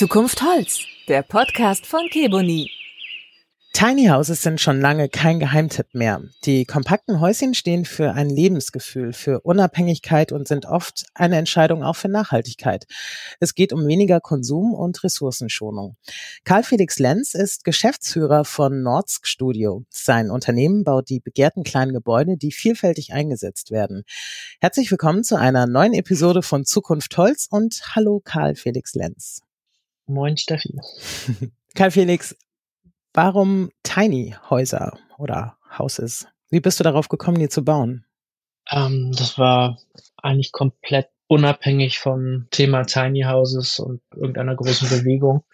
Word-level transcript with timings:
Zukunft 0.00 0.40
Holz, 0.40 0.86
der 1.08 1.20
Podcast 1.20 1.84
von 1.84 2.08
Keboni. 2.08 2.70
Tiny 3.74 4.06
Houses 4.06 4.40
sind 4.40 4.58
schon 4.58 4.80
lange 4.80 5.10
kein 5.10 5.40
Geheimtipp 5.40 5.88
mehr. 5.92 6.22
Die 6.46 6.64
kompakten 6.64 7.20
Häuschen 7.20 7.52
stehen 7.52 7.84
für 7.84 8.12
ein 8.12 8.30
Lebensgefühl, 8.30 9.12
für 9.12 9.40
Unabhängigkeit 9.40 10.32
und 10.32 10.48
sind 10.48 10.64
oft 10.64 11.04
eine 11.12 11.36
Entscheidung 11.36 11.82
auch 11.82 11.96
für 11.96 12.08
Nachhaltigkeit. 12.08 12.86
Es 13.40 13.54
geht 13.54 13.74
um 13.74 13.86
weniger 13.86 14.20
Konsum 14.22 14.72
und 14.72 15.04
Ressourcenschonung. 15.04 15.96
Karl 16.44 16.62
Felix 16.62 16.98
Lenz 16.98 17.34
ist 17.34 17.64
Geschäftsführer 17.64 18.46
von 18.46 18.82
Nordsk 18.82 19.26
Studio. 19.26 19.84
Sein 19.90 20.30
Unternehmen 20.30 20.82
baut 20.82 21.10
die 21.10 21.20
begehrten 21.20 21.62
kleinen 21.62 21.92
Gebäude, 21.92 22.38
die 22.38 22.52
vielfältig 22.52 23.12
eingesetzt 23.12 23.70
werden. 23.70 24.04
Herzlich 24.62 24.90
willkommen 24.90 25.24
zu 25.24 25.36
einer 25.36 25.66
neuen 25.66 25.92
Episode 25.92 26.40
von 26.40 26.64
Zukunft 26.64 27.18
Holz 27.18 27.48
und 27.50 27.82
hallo 27.94 28.22
Karl 28.24 28.54
Felix 28.54 28.94
Lenz. 28.94 29.42
Moin 30.10 30.36
Steffi. 30.36 30.74
Karl 31.74 31.92
Felix, 31.92 32.34
Warum 33.12 33.70
Tiny 33.82 34.34
Häuser 34.50 34.96
oder 35.18 35.56
Houses? 35.78 36.28
Wie 36.48 36.60
bist 36.60 36.78
du 36.78 36.84
darauf 36.84 37.08
gekommen, 37.08 37.38
die 37.38 37.48
zu 37.48 37.64
bauen? 37.64 38.04
Ähm, 38.70 39.12
das 39.16 39.36
war 39.36 39.78
eigentlich 40.16 40.52
komplett 40.52 41.08
unabhängig 41.26 41.98
vom 41.98 42.46
Thema 42.50 42.84
Tiny 42.84 43.22
Houses 43.22 43.80
und 43.80 44.00
irgendeiner 44.14 44.54
großen 44.54 44.88
Bewegung. 44.88 45.44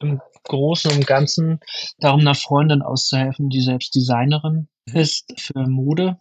Im 0.00 0.20
Großen 0.44 0.90
und 0.92 1.06
Ganzen 1.06 1.60
darum, 1.98 2.20
einer 2.20 2.34
Freundin 2.34 2.80
auszuhelfen, 2.80 3.50
die 3.50 3.60
selbst 3.60 3.94
Designerin 3.94 4.68
ist 4.86 5.38
für 5.38 5.66
Mode, 5.66 6.18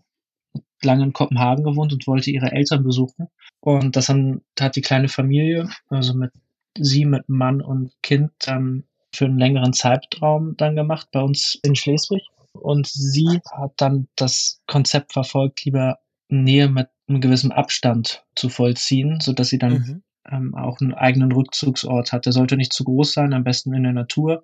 lange 0.82 1.04
in 1.04 1.14
Kopenhagen 1.14 1.64
gewohnt 1.64 1.94
und 1.94 2.08
wollte 2.08 2.32
ihre 2.32 2.52
Eltern 2.52 2.84
besuchen. 2.84 3.28
Und 3.62 3.96
das 3.96 4.10
hat 4.10 4.76
die 4.76 4.82
kleine 4.82 5.08
Familie, 5.08 5.70
also 5.88 6.14
mit 6.14 6.32
sie, 6.78 7.06
mit 7.06 7.28
Mann 7.30 7.62
und 7.62 7.92
Kind, 8.02 8.32
dann 8.40 8.84
für 9.14 9.26
einen 9.26 9.40
längeren 9.40 9.74
Zeitraum 9.74 10.56
dann 10.58 10.76
gemacht 10.76 11.10
bei 11.12 11.22
uns 11.22 11.60
in 11.64 11.76
Schleswig. 11.76 12.24
Und 12.54 12.88
sie 12.88 13.42
hat 13.52 13.74
dann 13.78 14.08
das 14.16 14.62
Konzept 14.68 15.14
verfolgt, 15.14 15.66
lieber 15.66 16.00
Nähe 16.30 16.70
mit 16.70 16.88
einem 17.08 17.22
gewissen 17.22 17.52
Abstand 17.52 18.24
zu 18.36 18.50
vollziehen, 18.50 19.20
so 19.20 19.34
dass 19.34 19.50
sie 19.50 19.58
dann 19.58 19.74
mhm. 19.74 20.04
ähm, 20.30 20.56
auch 20.56 20.80
einen 20.80 20.94
eigenen 20.94 21.32
Rückzugsort 21.32 22.12
hat. 22.12 22.26
Der 22.26 22.34
sollte 22.34 22.58
nicht 22.58 22.74
zu 22.74 22.84
groß 22.84 23.14
sein, 23.14 23.34
am 23.34 23.44
besten 23.44 23.74
in 23.74 23.84
der 23.84 23.94
Natur. 23.94 24.44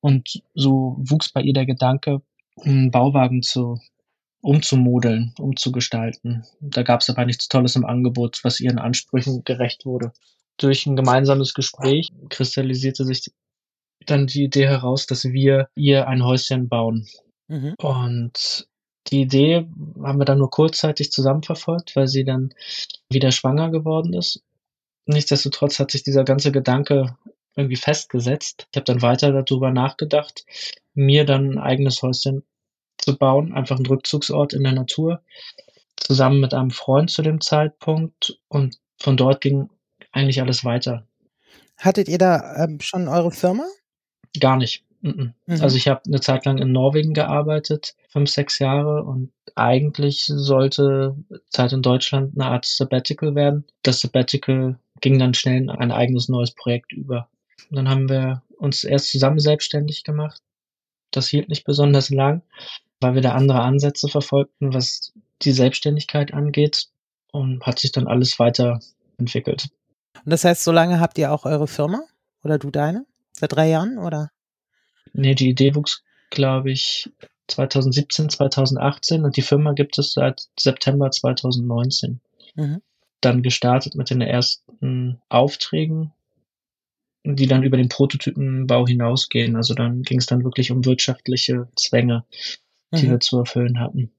Und 0.00 0.42
so 0.54 0.96
wuchs 0.98 1.30
bei 1.30 1.40
ihr 1.40 1.54
der 1.54 1.66
Gedanke, 1.66 2.22
einen 2.62 2.90
Bauwagen 2.90 3.42
zu 3.42 3.80
umzumodeln, 4.40 5.34
umzugestalten. 5.38 6.44
Da 6.60 6.82
gab 6.82 7.00
es 7.00 7.10
aber 7.10 7.24
nichts 7.24 7.48
Tolles 7.48 7.74
im 7.74 7.84
Angebot, 7.84 8.40
was 8.44 8.60
ihren 8.60 8.78
Ansprüchen 8.78 9.42
gerecht 9.44 9.84
wurde. 9.84 10.12
Durch 10.58 10.86
ein 10.86 10.96
gemeinsames 10.96 11.54
Gespräch 11.54 12.10
kristallisierte 12.28 13.04
sich 13.04 13.30
dann 14.06 14.26
die 14.26 14.44
Idee 14.44 14.66
heraus, 14.66 15.06
dass 15.06 15.24
wir 15.24 15.68
ihr 15.74 16.08
ein 16.08 16.24
Häuschen 16.24 16.68
bauen. 16.68 17.06
Mhm. 17.48 17.74
Und 17.78 18.68
die 19.08 19.22
Idee 19.22 19.66
haben 20.02 20.18
wir 20.18 20.24
dann 20.24 20.38
nur 20.38 20.50
kurzzeitig 20.50 21.10
zusammen 21.12 21.42
verfolgt, 21.42 21.96
weil 21.96 22.08
sie 22.08 22.24
dann 22.24 22.52
wieder 23.10 23.32
schwanger 23.32 23.70
geworden 23.70 24.12
ist. 24.12 24.42
Nichtsdestotrotz 25.06 25.78
hat 25.78 25.90
sich 25.90 26.02
dieser 26.02 26.24
ganze 26.24 26.52
Gedanke 26.52 27.16
irgendwie 27.56 27.76
festgesetzt. 27.76 28.68
Ich 28.70 28.76
habe 28.76 28.84
dann 28.84 29.02
weiter 29.02 29.32
darüber 29.32 29.70
nachgedacht, 29.70 30.44
mir 30.94 31.24
dann 31.24 31.52
ein 31.52 31.58
eigenes 31.58 32.02
Häuschen 32.02 32.44
zu 32.98 33.16
bauen, 33.16 33.54
einfach 33.54 33.78
ein 33.78 33.86
Rückzugsort 33.86 34.52
in 34.52 34.64
der 34.64 34.72
Natur, 34.72 35.22
zusammen 35.96 36.40
mit 36.40 36.52
einem 36.52 36.70
Freund 36.70 37.10
zu 37.10 37.22
dem 37.22 37.40
Zeitpunkt. 37.40 38.38
Und 38.48 38.78
von 38.98 39.16
dort 39.16 39.40
ging 39.40 39.70
eigentlich 40.12 40.40
alles 40.40 40.64
weiter. 40.64 41.06
Hattet 41.76 42.08
ihr 42.08 42.18
da 42.18 42.64
ähm, 42.64 42.80
schon 42.80 43.08
eure 43.08 43.30
Firma? 43.30 43.64
Gar 44.38 44.56
nicht. 44.56 44.84
Mhm. 45.00 45.32
Also 45.46 45.76
ich 45.76 45.86
habe 45.86 46.02
eine 46.06 46.20
Zeit 46.20 46.44
lang 46.44 46.58
in 46.58 46.72
Norwegen 46.72 47.14
gearbeitet, 47.14 47.94
fünf, 48.08 48.30
sechs 48.30 48.58
Jahre 48.58 49.04
und 49.04 49.30
eigentlich 49.54 50.24
sollte 50.26 51.16
Zeit 51.50 51.72
in 51.72 51.82
Deutschland 51.82 52.32
eine 52.34 52.50
Art 52.50 52.64
Sabbatical 52.64 53.34
werden. 53.34 53.64
Das 53.82 54.00
Sabbatical 54.00 54.78
ging 55.00 55.18
dann 55.18 55.34
schnell 55.34 55.56
in 55.56 55.70
ein 55.70 55.92
eigenes 55.92 56.28
neues 56.28 56.52
Projekt 56.52 56.92
über. 56.92 57.28
Und 57.70 57.76
dann 57.76 57.88
haben 57.88 58.08
wir 58.08 58.42
uns 58.56 58.82
erst 58.82 59.10
zusammen 59.10 59.38
selbstständig 59.38 60.02
gemacht. 60.02 60.42
Das 61.12 61.28
hielt 61.28 61.48
nicht 61.48 61.64
besonders 61.64 62.10
lang, 62.10 62.42
weil 63.00 63.14
wir 63.14 63.22
da 63.22 63.32
andere 63.32 63.60
Ansätze 63.60 64.08
verfolgten, 64.08 64.74
was 64.74 65.12
die 65.42 65.52
Selbstständigkeit 65.52 66.34
angeht 66.34 66.88
und 67.30 67.64
hat 67.64 67.78
sich 67.78 67.92
dann 67.92 68.08
alles 68.08 68.38
weiterentwickelt. 68.38 69.68
Und 70.24 70.30
das 70.30 70.44
heißt, 70.44 70.64
so 70.64 70.72
lange 70.72 71.00
habt 71.00 71.18
ihr 71.18 71.32
auch 71.32 71.44
eure 71.44 71.68
Firma 71.68 72.02
oder 72.42 72.58
du 72.58 72.70
deine? 72.70 73.06
Seit 73.32 73.52
drei 73.52 73.68
Jahren, 73.68 73.98
oder? 73.98 74.30
Nee, 75.12 75.34
die 75.34 75.50
Idee 75.50 75.74
wuchs, 75.74 76.02
glaube 76.30 76.70
ich, 76.70 77.10
2017, 77.48 78.28
2018 78.28 79.24
und 79.24 79.36
die 79.36 79.42
Firma 79.42 79.72
gibt 79.72 79.98
es 79.98 80.12
seit 80.12 80.48
September 80.58 81.10
2019. 81.10 82.20
Mhm. 82.54 82.82
Dann 83.20 83.42
gestartet 83.42 83.94
mit 83.94 84.10
den 84.10 84.20
ersten 84.20 85.20
Aufträgen, 85.28 86.12
die 87.24 87.46
dann 87.46 87.62
über 87.62 87.76
den 87.76 87.88
Prototypenbau 87.88 88.86
hinausgehen. 88.86 89.56
Also 89.56 89.74
dann 89.74 90.02
ging 90.02 90.18
es 90.18 90.26
dann 90.26 90.44
wirklich 90.44 90.70
um 90.70 90.84
wirtschaftliche 90.84 91.68
Zwänge, 91.74 92.24
die 92.92 93.06
mhm. 93.06 93.10
wir 93.12 93.20
zu 93.20 93.38
erfüllen 93.38 93.80
hatten. 93.80 94.12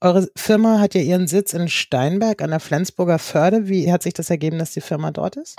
Eure 0.00 0.28
Firma 0.36 0.78
hat 0.78 0.94
ja 0.94 1.00
ihren 1.00 1.26
Sitz 1.26 1.54
in 1.54 1.68
Steinberg 1.68 2.42
an 2.42 2.50
der 2.50 2.60
Flensburger 2.60 3.18
Förde. 3.18 3.68
Wie 3.68 3.90
hat 3.90 4.02
sich 4.02 4.14
das 4.14 4.30
ergeben, 4.30 4.58
dass 4.58 4.72
die 4.72 4.82
Firma 4.82 5.10
dort 5.10 5.36
ist? 5.36 5.56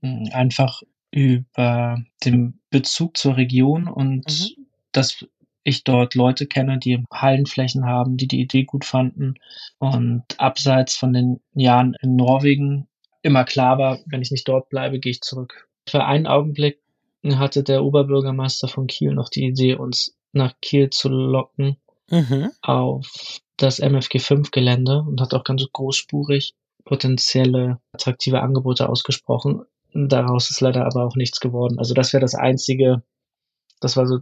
Einfach 0.00 0.82
über 1.10 2.02
den 2.24 2.60
Bezug 2.70 3.16
zur 3.16 3.36
Region 3.36 3.86
und 3.86 4.26
mhm. 4.56 4.66
dass 4.92 5.24
ich 5.62 5.84
dort 5.84 6.14
Leute 6.14 6.46
kenne, 6.46 6.78
die 6.78 7.04
Hallenflächen 7.12 7.86
haben, 7.86 8.16
die 8.16 8.28
die 8.28 8.40
Idee 8.40 8.64
gut 8.64 8.84
fanden 8.84 9.34
und 9.78 10.24
abseits 10.38 10.96
von 10.96 11.12
den 11.12 11.40
Jahren 11.54 11.96
in 12.02 12.16
Norwegen 12.16 12.88
immer 13.22 13.44
klar 13.44 13.78
war, 13.78 13.98
wenn 14.06 14.20
ich 14.20 14.30
nicht 14.30 14.46
dort 14.48 14.68
bleibe, 14.68 15.00
gehe 15.00 15.12
ich 15.12 15.22
zurück. 15.22 15.68
Für 15.88 16.04
einen 16.04 16.26
Augenblick 16.26 16.80
hatte 17.24 17.62
der 17.62 17.82
Oberbürgermeister 17.82 18.68
von 18.68 18.86
Kiel 18.86 19.14
noch 19.14 19.30
die 19.30 19.46
Idee, 19.46 19.74
uns 19.74 20.14
nach 20.32 20.54
Kiel 20.60 20.90
zu 20.90 21.08
locken 21.08 21.78
mhm. 22.10 22.50
auf 22.62 23.40
das 23.56 23.78
MFG 23.78 24.18
5 24.18 24.50
Gelände 24.50 25.04
und 25.06 25.20
hat 25.20 25.34
auch 25.34 25.44
ganz 25.44 25.64
großspurig 25.72 26.54
potenzielle 26.84 27.80
attraktive 27.92 28.40
Angebote 28.40 28.88
ausgesprochen. 28.88 29.62
Daraus 29.94 30.50
ist 30.50 30.60
leider 30.60 30.84
aber 30.84 31.04
auch 31.04 31.16
nichts 31.16 31.40
geworden. 31.40 31.78
Also 31.78 31.94
das 31.94 32.12
wäre 32.12 32.20
das 32.20 32.34
einzige, 32.34 33.02
das 33.80 33.96
war 33.96 34.06
so 34.06 34.18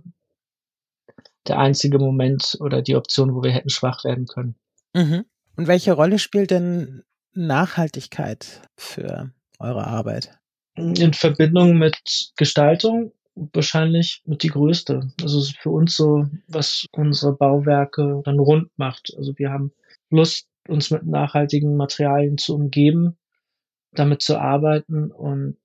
der 1.48 1.58
einzige 1.58 1.98
Moment 1.98 2.56
oder 2.60 2.82
die 2.82 2.94
Option, 2.94 3.34
wo 3.34 3.42
wir 3.42 3.50
hätten 3.50 3.70
schwach 3.70 4.04
werden 4.04 4.26
können. 4.26 4.54
Mhm. 4.94 5.24
Und 5.56 5.66
welche 5.66 5.92
Rolle 5.92 6.18
spielt 6.18 6.50
denn 6.50 7.02
Nachhaltigkeit 7.34 8.62
für 8.76 9.32
eure 9.58 9.86
Arbeit? 9.86 10.38
In 10.74 11.12
Verbindung 11.12 11.76
mit 11.78 12.32
Gestaltung 12.36 13.12
wahrscheinlich 13.34 14.22
mit 14.24 14.42
die 14.42 14.48
größte. 14.48 15.10
Also 15.20 15.42
für 15.60 15.70
uns 15.70 15.96
so, 15.96 16.26
was 16.48 16.86
unsere 16.92 17.32
Bauwerke 17.32 18.22
dann 18.24 18.38
rund 18.38 18.70
macht. 18.76 19.14
Also 19.16 19.38
wir 19.38 19.50
haben 19.50 19.72
Lust, 20.10 20.46
uns 20.68 20.90
mit 20.90 21.04
nachhaltigen 21.06 21.76
Materialien 21.76 22.38
zu 22.38 22.54
umgeben, 22.54 23.16
damit 23.92 24.22
zu 24.22 24.38
arbeiten 24.38 25.10
und 25.10 25.56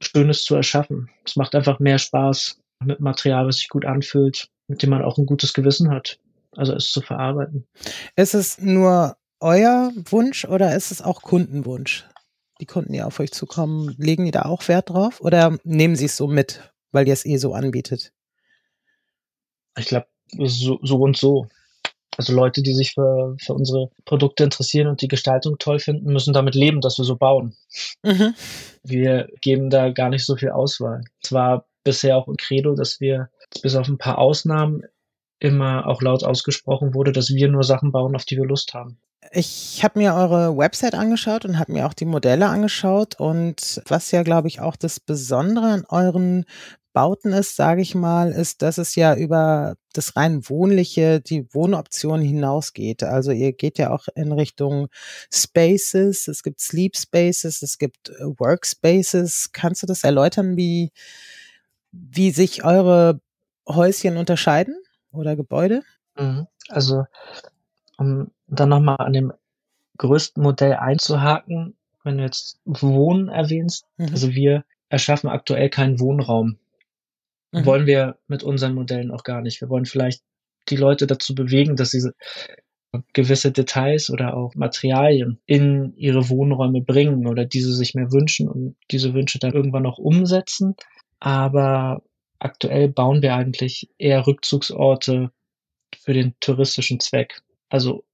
Schönes 0.00 0.44
zu 0.44 0.56
erschaffen. 0.56 1.10
Es 1.24 1.36
macht 1.36 1.54
einfach 1.54 1.78
mehr 1.78 1.98
Spaß 1.98 2.60
mit 2.84 3.00
Material, 3.00 3.46
was 3.46 3.58
sich 3.58 3.68
gut 3.68 3.84
anfühlt, 3.84 4.48
mit 4.66 4.82
dem 4.82 4.90
man 4.90 5.02
auch 5.02 5.18
ein 5.18 5.26
gutes 5.26 5.54
Gewissen 5.54 5.90
hat. 5.90 6.18
Also 6.56 6.74
es 6.74 6.90
zu 6.90 7.00
verarbeiten. 7.00 7.66
Ist 8.16 8.34
es 8.34 8.58
nur 8.58 9.16
euer 9.40 9.92
Wunsch 10.06 10.44
oder 10.44 10.74
ist 10.74 10.90
es 10.90 11.02
auch 11.02 11.22
Kundenwunsch? 11.22 12.06
Die 12.60 12.66
Kunden, 12.66 12.92
die 12.92 13.02
auf 13.02 13.18
euch 13.18 13.32
zukommen, 13.32 13.94
legen 13.98 14.24
die 14.24 14.30
da 14.30 14.42
auch 14.42 14.66
Wert 14.68 14.90
drauf 14.90 15.20
oder 15.20 15.58
nehmen 15.64 15.96
sie 15.96 16.04
es 16.04 16.16
so 16.16 16.26
mit, 16.28 16.73
weil 16.94 17.06
ihr 17.06 17.12
es 17.12 17.26
eh 17.26 17.36
so 17.36 17.54
anbietet? 17.54 18.12
Ich 19.76 19.86
glaube, 19.86 20.06
so, 20.38 20.78
so 20.82 20.96
und 20.96 21.16
so. 21.16 21.48
Also 22.16 22.32
Leute, 22.32 22.62
die 22.62 22.74
sich 22.74 22.92
für, 22.92 23.36
für 23.40 23.54
unsere 23.54 23.90
Produkte 24.04 24.44
interessieren 24.44 24.86
und 24.86 25.02
die 25.02 25.08
Gestaltung 25.08 25.58
toll 25.58 25.80
finden, 25.80 26.12
müssen 26.12 26.32
damit 26.32 26.54
leben, 26.54 26.80
dass 26.80 26.96
wir 26.96 27.04
so 27.04 27.16
bauen. 27.16 27.56
Mhm. 28.02 28.34
Wir 28.84 29.28
geben 29.40 29.68
da 29.68 29.90
gar 29.90 30.10
nicht 30.10 30.24
so 30.24 30.36
viel 30.36 30.50
Auswahl. 30.50 31.02
Es 31.22 31.32
war 31.32 31.66
bisher 31.82 32.16
auch 32.16 32.28
ein 32.28 32.36
Credo, 32.36 32.74
dass 32.74 33.00
wir 33.00 33.30
bis 33.62 33.74
auf 33.74 33.88
ein 33.88 33.98
paar 33.98 34.18
Ausnahmen 34.18 34.82
immer 35.40 35.86
auch 35.86 36.00
laut 36.02 36.24
ausgesprochen 36.24 36.94
wurde, 36.94 37.12
dass 37.12 37.34
wir 37.34 37.48
nur 37.48 37.64
Sachen 37.64 37.92
bauen, 37.92 38.14
auf 38.14 38.24
die 38.24 38.36
wir 38.36 38.46
Lust 38.46 38.74
haben. 38.74 38.98
Ich 39.32 39.82
habe 39.82 39.98
mir 39.98 40.14
eure 40.14 40.56
Website 40.56 40.94
angeschaut 40.94 41.44
und 41.44 41.58
habe 41.58 41.72
mir 41.72 41.86
auch 41.86 41.94
die 41.94 42.04
Modelle 42.04 42.46
angeschaut 42.46 43.18
und 43.18 43.82
was 43.86 44.10
ja, 44.10 44.22
glaube 44.22 44.48
ich, 44.48 44.60
auch 44.60 44.76
das 44.76 45.00
Besondere 45.00 45.66
an 45.66 45.84
euren 45.88 46.44
Bauten 46.94 47.32
ist, 47.32 47.56
sage 47.56 47.82
ich 47.82 47.96
mal, 47.96 48.30
ist, 48.30 48.62
dass 48.62 48.78
es 48.78 48.94
ja 48.94 49.16
über 49.16 49.74
das 49.92 50.14
rein 50.16 50.48
wohnliche, 50.48 51.20
die 51.20 51.52
Wohnoption 51.52 52.20
hinausgeht. 52.20 53.02
Also 53.02 53.32
ihr 53.32 53.52
geht 53.52 53.78
ja 53.78 53.90
auch 53.90 54.06
in 54.14 54.30
Richtung 54.30 54.86
Spaces, 55.30 56.28
es 56.28 56.44
gibt 56.44 56.60
Sleep 56.60 56.96
Spaces, 56.96 57.62
es 57.62 57.78
gibt 57.78 58.10
äh, 58.10 58.24
Workspaces. 58.38 59.50
Kannst 59.52 59.82
du 59.82 59.86
das 59.88 60.04
erläutern, 60.04 60.56
wie, 60.56 60.92
wie 61.90 62.30
sich 62.30 62.64
eure 62.64 63.20
Häuschen 63.68 64.16
unterscheiden 64.16 64.76
oder 65.10 65.34
Gebäude? 65.34 65.82
Mhm. 66.16 66.46
Also, 66.68 67.06
um 67.98 68.30
dann 68.46 68.68
nochmal 68.68 68.98
an 68.98 69.12
dem 69.12 69.32
größten 69.98 70.40
Modell 70.40 70.74
einzuhaken, 70.74 71.76
wenn 72.04 72.18
du 72.18 72.22
jetzt 72.22 72.60
Wohnen 72.64 73.28
erwähnst, 73.30 73.84
mhm. 73.96 74.10
also 74.10 74.32
wir 74.32 74.64
erschaffen 74.90 75.28
aktuell 75.28 75.70
keinen 75.70 75.98
Wohnraum. 75.98 76.58
Mhm. 77.54 77.66
Wollen 77.66 77.86
wir 77.86 78.18
mit 78.26 78.42
unseren 78.42 78.74
Modellen 78.74 79.10
auch 79.10 79.22
gar 79.22 79.40
nicht. 79.40 79.60
Wir 79.60 79.68
wollen 79.68 79.86
vielleicht 79.86 80.22
die 80.68 80.76
Leute 80.76 81.06
dazu 81.06 81.34
bewegen, 81.34 81.76
dass 81.76 81.90
sie 81.90 82.10
gewisse 83.12 83.52
Details 83.52 84.10
oder 84.10 84.36
auch 84.36 84.54
Materialien 84.54 85.40
in 85.46 85.94
ihre 85.96 86.28
Wohnräume 86.28 86.80
bringen 86.80 87.26
oder 87.26 87.44
diese 87.44 87.72
sich 87.72 87.94
mehr 87.94 88.12
wünschen 88.12 88.48
und 88.48 88.76
diese 88.90 89.14
Wünsche 89.14 89.38
dann 89.38 89.52
irgendwann 89.52 89.86
auch 89.86 89.98
umsetzen. 89.98 90.74
Aber 91.20 92.02
aktuell 92.38 92.88
bauen 92.88 93.22
wir 93.22 93.34
eigentlich 93.34 93.88
eher 93.98 94.26
Rückzugsorte 94.26 95.30
für 95.96 96.12
den 96.12 96.34
touristischen 96.40 97.00
Zweck. 97.00 97.40
Also 97.68 98.04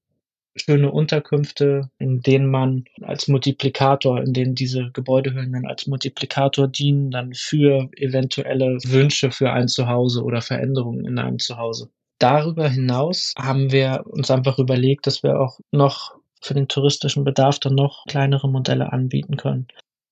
schöne 0.61 0.91
Unterkünfte, 0.91 1.91
in 1.99 2.21
denen 2.21 2.47
man 2.51 2.85
als 3.03 3.29
Multiplikator, 3.29 4.23
in 4.23 4.33
denen 4.33 4.55
diese 4.55 4.91
Gebäudehüllen 4.93 5.53
dann 5.53 5.67
als 5.67 5.87
Multiplikator 5.87 6.69
dienen, 6.69 7.11
dann 7.11 7.35
für 7.35 7.89
eventuelle 7.97 8.79
Wünsche 8.87 9.31
für 9.31 9.53
ein 9.53 9.69
Zuhause 9.69 10.23
oder 10.23 10.43
Veränderungen 10.43 11.07
in 11.07 11.19
einem 11.19 11.39
Zuhause. 11.39 11.91
Darüber 12.19 12.69
hinaus 12.69 13.33
haben 13.39 13.73
wir 13.73 14.05
uns 14.07 14.31
einfach 14.31 14.59
überlegt, 14.59 15.07
dass 15.07 15.23
wir 15.23 15.41
auch 15.41 15.59
noch 15.71 16.15
für 16.43 16.55
den 16.55 16.69
touristischen 16.69 17.25
Bedarf 17.25 17.59
dann 17.59 17.75
noch 17.75 18.05
kleinere 18.07 18.49
Modelle 18.49 18.93
anbieten 18.93 19.37
können. 19.37 19.69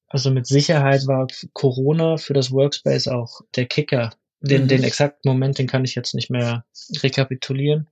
Also 0.08 0.30
mit 0.30 0.46
Sicherheit 0.46 1.06
war 1.06 1.26
Corona 1.52 2.16
für 2.16 2.32
das 2.32 2.50
Workspace 2.50 3.08
auch 3.08 3.42
der 3.56 3.66
Kicker. 3.66 4.10
Den, 4.40 4.64
mhm. 4.64 4.68
den 4.68 4.84
exakten 4.84 5.28
Moment, 5.28 5.58
den 5.58 5.66
kann 5.66 5.84
ich 5.84 5.94
jetzt 5.94 6.14
nicht 6.14 6.30
mehr 6.30 6.64
rekapitulieren. 7.02 7.88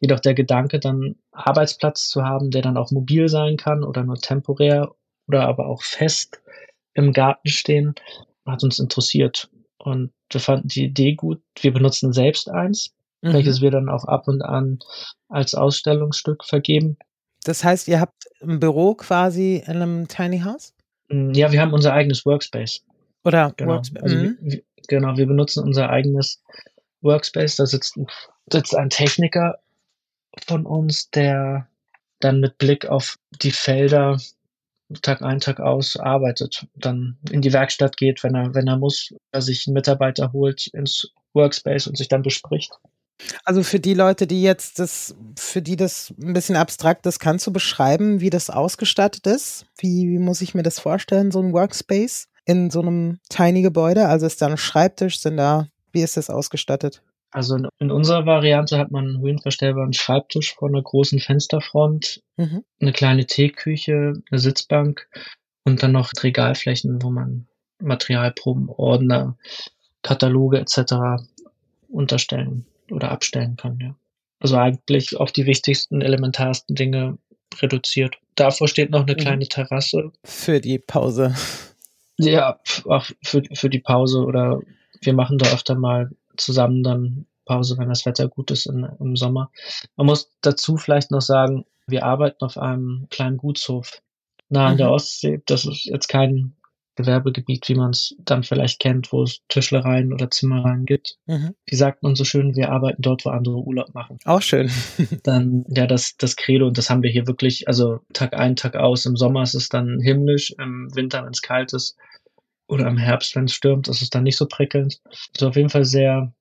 Jedoch 0.00 0.20
der 0.20 0.34
Gedanke, 0.34 0.78
dann 0.78 1.16
Arbeitsplatz 1.32 2.08
zu 2.08 2.22
haben, 2.22 2.50
der 2.50 2.62
dann 2.62 2.76
auch 2.76 2.90
mobil 2.90 3.28
sein 3.28 3.56
kann 3.56 3.82
oder 3.82 4.04
nur 4.04 4.16
temporär 4.16 4.94
oder 5.26 5.46
aber 5.48 5.66
auch 5.66 5.82
fest 5.82 6.40
im 6.94 7.12
Garten 7.12 7.48
stehen, 7.48 7.94
hat 8.46 8.62
uns 8.62 8.78
interessiert. 8.78 9.50
Und 9.78 10.12
wir 10.30 10.40
fanden 10.40 10.68
die 10.68 10.84
Idee 10.84 11.14
gut. 11.14 11.40
Wir 11.60 11.72
benutzen 11.72 12.12
selbst 12.12 12.50
eins, 12.50 12.90
mhm. 13.22 13.32
welches 13.32 13.60
wir 13.60 13.70
dann 13.70 13.88
auch 13.88 14.04
ab 14.04 14.28
und 14.28 14.42
an 14.42 14.78
als 15.28 15.54
Ausstellungsstück 15.54 16.44
vergeben. 16.44 16.96
Das 17.44 17.64
heißt, 17.64 17.88
ihr 17.88 18.00
habt 18.00 18.24
ein 18.42 18.60
Büro 18.60 18.94
quasi 18.94 19.62
in 19.64 19.76
einem 19.76 20.08
Tiny 20.08 20.40
House? 20.40 20.74
Mm, 21.08 21.32
ja, 21.32 21.52
wir 21.52 21.60
haben 21.60 21.72
unser 21.72 21.92
eigenes 21.92 22.26
Workspace. 22.26 22.84
Oder 23.24 23.52
genau. 23.56 23.74
Workspace. 23.74 24.02
Also 24.02 24.16
mhm. 24.16 24.38
wir, 24.40 24.62
genau, 24.88 25.16
wir 25.16 25.26
benutzen 25.26 25.62
unser 25.62 25.88
eigenes 25.88 26.42
Workspace. 27.00 27.56
Da 27.56 27.66
sitzt, 27.66 27.98
sitzt 28.52 28.76
ein 28.76 28.90
Techniker 28.90 29.58
von 30.46 30.66
uns, 30.66 31.10
der 31.10 31.68
dann 32.20 32.40
mit 32.40 32.58
Blick 32.58 32.86
auf 32.86 33.16
die 33.42 33.52
Felder 33.52 34.18
Tag 35.02 35.20
ein, 35.22 35.38
Tag 35.38 35.60
aus 35.60 35.96
arbeitet, 35.96 36.66
dann 36.74 37.18
in 37.30 37.42
die 37.42 37.52
Werkstatt 37.52 37.96
geht, 37.96 38.22
wenn 38.24 38.34
er, 38.34 38.54
wenn 38.54 38.66
er 38.66 38.78
muss, 38.78 39.12
er 39.32 39.42
sich 39.42 39.66
einen 39.66 39.74
Mitarbeiter 39.74 40.32
holt 40.32 40.68
ins 40.68 41.12
Workspace 41.34 41.88
und 41.88 41.98
sich 41.98 42.08
dann 42.08 42.22
bespricht. 42.22 42.72
Also 43.44 43.62
für 43.62 43.80
die 43.80 43.94
Leute, 43.94 44.26
die 44.26 44.42
jetzt 44.42 44.78
das, 44.78 45.14
für 45.36 45.60
die 45.60 45.76
das 45.76 46.14
ein 46.22 46.32
bisschen 46.32 46.56
abstrakt 46.56 47.04
ist, 47.04 47.18
kannst 47.18 47.46
du 47.46 47.52
beschreiben, 47.52 48.20
wie 48.20 48.30
das 48.30 48.48
ausgestattet 48.48 49.26
ist? 49.26 49.66
Wie, 49.76 50.08
wie 50.08 50.18
muss 50.18 50.40
ich 50.40 50.54
mir 50.54 50.62
das 50.62 50.78
vorstellen, 50.78 51.32
so 51.32 51.42
ein 51.42 51.52
Workspace 51.52 52.28
in 52.46 52.70
so 52.70 52.80
einem 52.80 53.18
tiny 53.28 53.62
Gebäude? 53.62 54.06
Also 54.06 54.24
ist 54.24 54.40
da 54.40 54.46
ein 54.46 54.56
Schreibtisch, 54.56 55.20
sind 55.20 55.36
da, 55.36 55.68
wie 55.92 56.02
ist 56.02 56.16
das 56.16 56.30
ausgestattet? 56.30 57.02
Also 57.30 57.56
in, 57.56 57.68
in 57.78 57.90
unserer 57.90 58.26
Variante 58.26 58.78
hat 58.78 58.90
man 58.90 59.06
einen 59.06 59.20
höhenverstellbaren 59.20 59.92
Schreibtisch 59.92 60.54
vor 60.54 60.68
einer 60.68 60.82
großen 60.82 61.20
Fensterfront, 61.20 62.22
mhm. 62.36 62.64
eine 62.80 62.92
kleine 62.92 63.26
Teeküche, 63.26 64.14
eine 64.30 64.38
Sitzbank 64.38 65.08
und 65.64 65.82
dann 65.82 65.92
noch 65.92 66.12
Regalflächen, 66.22 67.02
wo 67.02 67.10
man 67.10 67.46
Materialproben, 67.80 68.68
Ordner, 68.70 69.36
Kataloge 70.02 70.58
etc. 70.58 71.22
unterstellen 71.88 72.66
oder 72.90 73.10
abstellen 73.10 73.56
kann. 73.56 73.78
Ja. 73.80 73.94
Also 74.40 74.56
eigentlich 74.56 75.16
auf 75.16 75.32
die 75.32 75.46
wichtigsten, 75.46 76.00
elementarsten 76.00 76.74
Dinge 76.74 77.18
reduziert. 77.60 78.16
Davor 78.34 78.68
steht 78.68 78.90
noch 78.90 79.02
eine 79.02 79.12
mhm. 79.12 79.18
kleine 79.18 79.48
Terrasse. 79.48 80.12
Für 80.24 80.60
die 80.60 80.78
Pause. 80.78 81.34
Ja, 82.18 82.58
auch 82.84 83.06
für, 83.22 83.42
für 83.52 83.70
die 83.70 83.80
Pause 83.80 84.20
oder 84.20 84.60
wir 85.00 85.12
machen 85.12 85.38
da 85.38 85.52
öfter 85.52 85.74
mal 85.74 86.10
zusammen 86.38 86.82
dann 86.82 87.26
Pause, 87.44 87.78
wenn 87.78 87.88
das 87.88 88.06
Wetter 88.06 88.28
gut 88.28 88.50
ist 88.50 88.66
in, 88.66 88.86
im 89.00 89.16
Sommer. 89.16 89.50
Man 89.96 90.06
muss 90.06 90.30
dazu 90.42 90.76
vielleicht 90.76 91.10
noch 91.10 91.22
sagen, 91.22 91.64
wir 91.86 92.04
arbeiten 92.04 92.44
auf 92.44 92.58
einem 92.58 93.06
kleinen 93.10 93.38
Gutshof 93.38 94.02
nah 94.50 94.66
an 94.66 94.74
mhm. 94.74 94.78
der 94.78 94.90
Ostsee. 94.90 95.42
Das 95.46 95.64
ist 95.64 95.84
jetzt 95.86 96.08
kein 96.08 96.54
Gewerbegebiet, 96.98 97.68
wie 97.68 97.76
man 97.76 97.90
es 97.90 98.16
dann 98.18 98.42
vielleicht 98.42 98.80
kennt, 98.80 99.12
wo 99.12 99.22
es 99.22 99.40
Tischlereien 99.46 100.12
oder 100.12 100.30
Zimmereien 100.30 100.84
gibt. 100.84 101.16
Mhm. 101.26 101.54
Wie 101.64 101.76
sagt 101.76 102.02
man 102.02 102.16
so 102.16 102.24
schön, 102.24 102.56
wir 102.56 102.70
arbeiten 102.70 103.02
dort, 103.02 103.24
wo 103.24 103.30
andere 103.30 103.56
Urlaub 103.56 103.94
machen. 103.94 104.18
Auch 104.24 104.42
schön. 104.42 104.68
dann, 105.22 105.64
ja, 105.68 105.86
das, 105.86 106.16
das 106.16 106.34
Credo, 106.34 106.66
und 106.66 106.76
das 106.76 106.90
haben 106.90 107.04
wir 107.04 107.10
hier 107.10 107.28
wirklich, 107.28 107.68
also 107.68 108.00
Tag 108.12 108.34
ein, 108.34 108.56
Tag 108.56 108.74
aus. 108.74 109.06
Im 109.06 109.16
Sommer 109.16 109.44
ist 109.44 109.54
es 109.54 109.68
dann 109.68 110.00
himmlisch, 110.00 110.52
im 110.58 110.94
Winter, 110.94 111.24
wenn 111.24 111.30
es 111.30 111.40
kalt 111.40 111.72
ist, 111.72 111.96
oder 112.68 112.86
im 112.86 112.98
Herbst, 112.98 113.34
wenn 113.34 113.46
es 113.46 113.52
stürmt, 113.52 113.88
ist 113.88 114.02
es 114.02 114.10
dann 114.10 114.24
nicht 114.24 114.36
so 114.36 114.46
prickelnd. 114.46 115.00
Also 115.34 115.48
auf 115.48 115.56
jeden 115.56 115.70
Fall 115.70 115.84
sehr, 115.84 116.32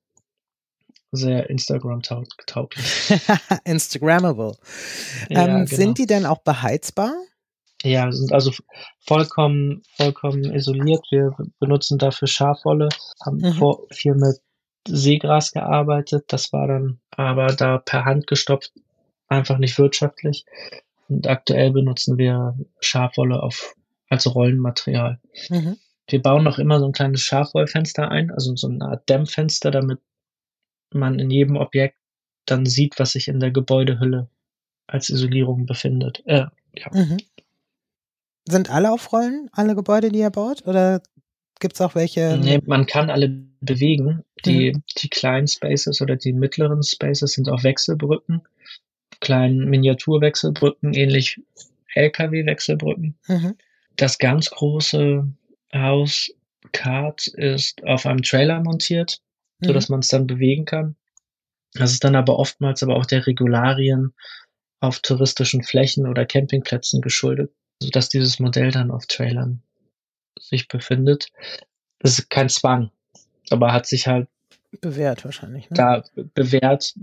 sehr 1.12 1.50
Instagram-tauglich. 1.50 3.12
Instagrammable. 3.64 4.58
Ja, 5.30 5.48
ähm, 5.48 5.66
genau. 5.66 5.66
Sind 5.66 5.98
die 5.98 6.06
denn 6.06 6.26
auch 6.26 6.44
beheizbar? 6.44 7.14
Ja, 7.84 8.12
sind 8.12 8.34
also 8.34 8.52
vollkommen, 9.06 9.84
vollkommen 9.96 10.44
isoliert. 10.54 11.06
Wir 11.12 11.36
benutzen 11.60 11.98
dafür 11.98 12.28
Schafwolle, 12.28 12.90
haben 13.24 13.38
mhm. 13.38 13.54
vor 13.54 13.84
viel 13.92 14.16
mit 14.16 14.38
Seegras 14.88 15.52
gearbeitet. 15.52 16.26
Das 16.28 16.52
war 16.52 16.68
dann 16.68 17.00
aber 17.12 17.48
da 17.48 17.78
per 17.78 18.06
Hand 18.06 18.28
gestopft 18.28 18.72
einfach 19.28 19.58
nicht 19.58 19.78
wirtschaftlich. 19.78 20.46
Und 21.08 21.28
aktuell 21.28 21.72
benutzen 21.72 22.18
wir 22.18 22.58
Schafwolle 22.80 23.42
auf, 23.42 23.76
als 24.10 24.34
Rollenmaterial. 24.34 25.20
Mhm. 25.50 25.78
Wir 26.08 26.22
bauen 26.22 26.44
noch 26.44 26.58
immer 26.58 26.80
so 26.80 26.86
ein 26.86 26.94
kleines 26.94 27.22
Schafwollfenster 27.22 28.10
ein, 28.10 28.32
also 28.32 28.56
so 28.56 28.68
eine 28.68 28.86
Art 28.86 29.10
Dämmfenster, 29.10 29.72
damit 29.72 30.00
man 30.92 31.20
in 31.20 31.30
jedem 31.30 31.58
Objekt 31.58 31.98
dann 32.46 32.66
sieht, 32.66 32.98
was 32.98 33.12
sich 33.12 33.28
in 33.28 33.40
der 33.40 33.52
Gebäudehülle 33.52 34.30
als 34.88 35.10
Isolierung 35.10 35.66
befindet. 35.66 36.24
Äh, 36.26 36.46
ja. 36.74 36.92
Mhm. 36.94 37.18
Sind 38.48 38.70
alle 38.70 38.92
auf 38.92 39.12
Rollen, 39.12 39.50
alle 39.52 39.76
Gebäude, 39.76 40.10
die 40.10 40.20
ihr 40.20 40.30
baut? 40.30 40.66
Oder 40.66 41.02
gibt 41.60 41.76
es 41.76 41.82
auch 41.82 41.96
welche? 41.96 42.38
Nee, 42.42 42.62
man 42.66 42.86
kann 42.86 43.10
alle 43.10 43.28
bewegen. 43.60 44.24
Die, 44.46 44.72
mhm. 44.72 44.84
die 44.98 45.10
kleinen 45.10 45.48
Spaces 45.48 46.02
oder 46.02 46.16
die 46.16 46.32
mittleren 46.32 46.84
Spaces 46.84 47.34
sind 47.34 47.50
auch 47.50 47.64
Wechselbrücken, 47.64 48.44
kleinen 49.20 49.70
Miniaturwechselbrücken, 49.70 50.94
ähnlich 50.94 51.42
LKW-Wechselbrücken. 51.96 53.16
Mhm. 53.28 53.56
Das 53.98 54.20
ganz 54.20 54.50
große 54.52 55.28
Haus 55.82 56.32
Card 56.72 57.28
ist 57.28 57.84
auf 57.86 58.06
einem 58.06 58.22
Trailer 58.22 58.62
montiert, 58.62 59.20
so 59.62 59.74
dass 59.74 59.90
mhm. 59.90 59.94
man 59.94 60.00
es 60.02 60.08
dann 60.10 60.28
bewegen 60.28 60.66
kann. 60.66 60.96
Das 61.74 61.92
ist 61.92 62.04
dann 62.04 62.16
aber 62.16 62.40
oftmals 62.40 62.84
aber 62.84 62.96
auch 62.96 63.06
der 63.06 63.28
Regularien 63.28 64.14
auf 64.80 65.00
touristischen 65.00 65.64
Flächen 65.64 66.08
oder 66.08 66.26
Campingplätzen 66.26 67.02
geschuldet 67.02 67.52
sodass 67.82 68.10
dieses 68.10 68.40
Modell 68.40 68.72
dann 68.72 68.92
auf 68.92 69.06
Trailern 69.06 69.62
sich 70.40 70.68
befindet. 70.68 71.30
Das 72.00 72.20
ist 72.20 72.30
kein 72.30 72.50
Zwang, 72.50 72.92
aber 73.50 73.74
hat 73.74 73.86
sich 73.86 74.08
halt 74.08 74.28
bewährt 74.82 75.26
wahrscheinlich. 75.26 75.70
Ne? 75.70 75.76
Da 75.76 76.04
bewährt 76.34 76.96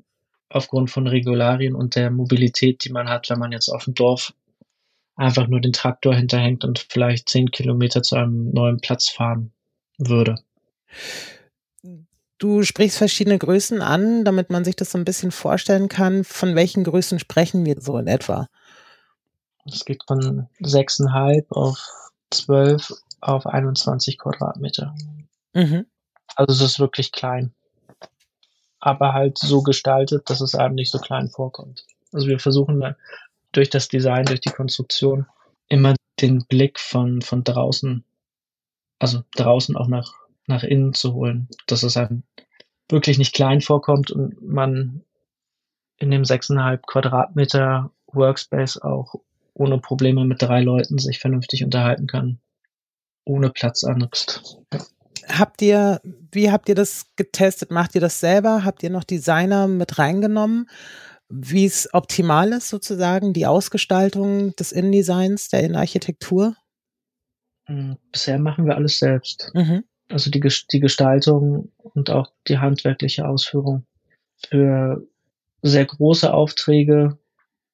aufgrund 0.48 0.90
von 0.90 1.06
Regularien 1.06 1.74
und 1.74 1.96
der 1.96 2.10
Mobilität, 2.10 2.84
die 2.84 2.90
man 2.90 3.08
hat, 3.08 3.30
wenn 3.30 3.38
man 3.38 3.52
jetzt 3.52 3.68
auf 3.68 3.84
dem 3.84 3.94
Dorf 3.94 4.34
einfach 5.16 5.46
nur 5.46 5.60
den 5.60 5.72
Traktor 5.72 6.14
hinterhängt 6.14 6.64
und 6.64 6.78
vielleicht 6.78 7.28
zehn 7.28 7.50
Kilometer 7.50 8.02
zu 8.02 8.16
einem 8.16 8.50
neuen 8.50 8.80
Platz 8.80 9.08
fahren 9.08 9.52
würde. 9.98 10.36
Du 12.38 12.62
sprichst 12.62 12.98
verschiedene 12.98 13.38
Größen 13.38 13.80
an, 13.80 14.24
damit 14.24 14.50
man 14.50 14.64
sich 14.64 14.76
das 14.76 14.90
so 14.90 14.98
ein 14.98 15.04
bisschen 15.04 15.30
vorstellen 15.30 15.88
kann. 15.88 16.24
Von 16.24 16.56
welchen 16.56 16.84
Größen 16.84 17.18
sprechen 17.18 17.64
wir 17.64 17.80
so 17.80 17.96
in 17.96 18.06
etwa? 18.06 18.48
Es 19.66 19.84
geht 19.84 20.02
von 20.06 20.48
6,5 20.60 21.46
auf 21.50 21.78
12 22.30 22.92
auf 23.20 23.46
21 23.46 24.18
Quadratmeter. 24.18 24.94
Mhm. 25.54 25.86
Also 26.36 26.52
es 26.52 26.72
ist 26.72 26.80
wirklich 26.80 27.12
klein. 27.12 27.54
Aber 28.80 29.14
halt 29.14 29.38
so 29.38 29.62
gestaltet, 29.62 30.28
dass 30.28 30.40
es 30.40 30.54
einem 30.54 30.74
nicht 30.74 30.90
so 30.90 30.98
klein 30.98 31.30
vorkommt. 31.30 31.86
Also 32.12 32.26
wir 32.26 32.38
versuchen 32.38 32.78
durch 33.56 33.70
das 33.70 33.88
Design, 33.88 34.26
durch 34.26 34.40
die 34.40 34.50
Konstruktion 34.50 35.26
immer 35.68 35.94
den 36.20 36.44
Blick 36.46 36.78
von, 36.78 37.22
von 37.22 37.44
draußen, 37.44 38.04
also 38.98 39.22
draußen 39.36 39.76
auch 39.76 39.88
nach, 39.88 40.12
nach 40.46 40.62
innen 40.62 40.92
zu 40.92 41.14
holen, 41.14 41.48
dass 41.66 41.82
es 41.82 41.96
einem 41.96 42.22
wirklich 42.88 43.18
nicht 43.18 43.34
klein 43.34 43.60
vorkommt 43.60 44.10
und 44.10 44.42
man 44.42 45.02
in 45.98 46.10
dem 46.10 46.24
sechseinhalb 46.24 46.86
Quadratmeter 46.86 47.90
Workspace 48.08 48.78
auch 48.78 49.14
ohne 49.54 49.78
Probleme 49.78 50.24
mit 50.24 50.42
drei 50.42 50.60
Leuten 50.60 50.98
sich 50.98 51.18
vernünftig 51.18 51.64
unterhalten 51.64 52.06
kann. 52.06 52.40
Ohne 53.24 53.50
Platzangst. 53.50 54.58
Habt 55.28 55.62
ihr, 55.62 56.00
wie 56.32 56.50
habt 56.50 56.68
ihr 56.68 56.74
das 56.74 57.06
getestet? 57.16 57.70
Macht 57.70 57.94
ihr 57.94 58.00
das 58.00 58.20
selber? 58.20 58.64
Habt 58.64 58.82
ihr 58.82 58.90
noch 58.90 59.04
Designer 59.04 59.66
mit 59.66 59.98
reingenommen? 59.98 60.68
Wie 61.28 61.64
es 61.64 61.88
optimal 61.92 62.52
ist, 62.52 62.68
sozusagen, 62.68 63.32
die 63.32 63.46
Ausgestaltung 63.46 64.54
des 64.56 64.72
Innendesigns, 64.72 65.48
der 65.48 65.60
Innenarchitektur? 65.60 66.56
Hm, 67.66 67.96
bisher 68.12 68.38
machen 68.38 68.66
wir 68.66 68.76
alles 68.76 68.98
selbst. 68.98 69.50
Mhm. 69.54 69.84
Also 70.10 70.30
die, 70.30 70.40
die 70.40 70.80
Gestaltung 70.80 71.72
und 71.78 72.10
auch 72.10 72.30
die 72.46 72.58
handwerkliche 72.58 73.26
Ausführung. 73.26 73.86
Für 74.48 75.02
sehr 75.62 75.86
große 75.86 76.32
Aufträge 76.32 77.18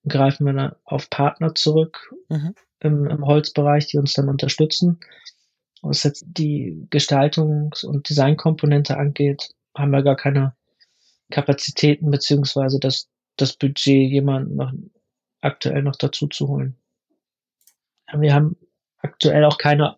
greifen 0.07 0.47
wir 0.47 0.53
dann 0.53 0.77
auf 0.85 1.11
Partner 1.11 1.55
zurück 1.55 2.15
mhm. 2.29 2.55
im, 2.79 3.07
im 3.07 3.27
Holzbereich, 3.27 3.89
die 3.89 3.99
uns 3.99 4.15
dann 4.15 4.29
unterstützen. 4.29 5.01
Was 5.83 6.05
jetzt 6.05 6.25
die 6.27 6.87
Gestaltungs- 6.91 7.85
und 7.85 8.09
Designkomponente 8.09 8.97
angeht, 8.97 9.51
haben 9.77 9.91
wir 9.91 10.03
gar 10.03 10.17
keine 10.17 10.55
Kapazitäten 11.31 12.11
beziehungsweise 12.11 12.79
das, 12.79 13.09
das 13.41 13.55
Budget, 13.55 14.11
jemanden 14.11 14.57
noch 14.57 14.73
aktuell 15.41 15.83
noch 15.83 15.97
dazu 15.97 16.27
zu 16.27 16.49
holen. 16.49 16.77
Wir 18.13 18.35
haben 18.35 18.57
aktuell 18.99 19.45
auch 19.45 19.59
keine, 19.59 19.97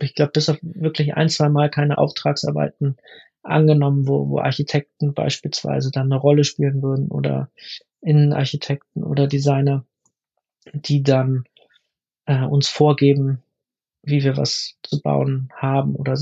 ich 0.00 0.14
glaube, 0.14 0.32
bis 0.32 0.48
auf 0.48 0.58
wirklich 0.62 1.14
ein, 1.14 1.28
zwei 1.28 1.48
Mal 1.48 1.70
keine 1.70 1.98
Auftragsarbeiten 1.98 2.96
angenommen, 3.42 4.08
wo, 4.08 4.28
wo 4.28 4.38
Architekten 4.38 5.14
beispielsweise 5.14 5.90
dann 5.90 6.12
eine 6.12 6.20
Rolle 6.20 6.44
spielen 6.44 6.82
würden 6.82 7.08
oder 7.08 7.50
Innenarchitekten 8.00 9.04
oder 9.04 9.26
Designer, 9.26 9.84
die 10.72 11.02
dann 11.02 11.44
äh, 12.26 12.44
uns 12.44 12.68
vorgeben, 12.68 13.42
wie 14.02 14.22
wir 14.22 14.36
was 14.36 14.76
zu 14.82 15.00
bauen 15.00 15.48
haben 15.54 15.94
oder 15.94 16.18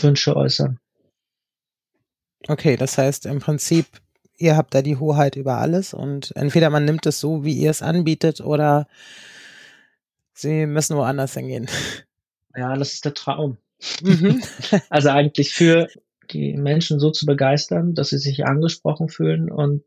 Wünsche 0.00 0.36
äußern. 0.36 0.78
Okay, 2.46 2.76
das 2.76 2.98
heißt 2.98 3.26
im 3.26 3.40
Prinzip, 3.40 3.86
ihr 4.38 4.56
habt 4.56 4.74
da 4.74 4.82
die 4.82 4.96
Hoheit 4.96 5.36
über 5.36 5.58
alles 5.58 5.92
und 5.92 6.34
entweder 6.36 6.70
man 6.70 6.84
nimmt 6.84 7.04
es 7.06 7.20
so, 7.20 7.44
wie 7.44 7.54
ihr 7.54 7.70
es 7.70 7.82
anbietet, 7.82 8.40
oder 8.40 8.86
sie 10.32 10.66
müssen 10.66 10.96
woanders 10.96 11.34
hingehen. 11.34 11.68
Ja, 12.56 12.74
das 12.76 12.94
ist 12.94 13.04
der 13.04 13.14
Traum. 13.14 13.58
Mhm. 14.02 14.42
also 14.88 15.10
eigentlich 15.10 15.52
für 15.52 15.88
die 16.30 16.54
Menschen 16.56 17.00
so 17.00 17.10
zu 17.10 17.26
begeistern, 17.26 17.94
dass 17.94 18.10
sie 18.10 18.18
sich 18.18 18.44
angesprochen 18.44 19.08
fühlen 19.08 19.50
und 19.50 19.82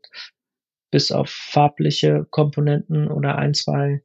bis 0.90 1.12
auf 1.12 1.30
farbliche 1.30 2.26
Komponenten 2.30 3.08
oder 3.08 3.36
ein, 3.36 3.54
zwei 3.54 4.02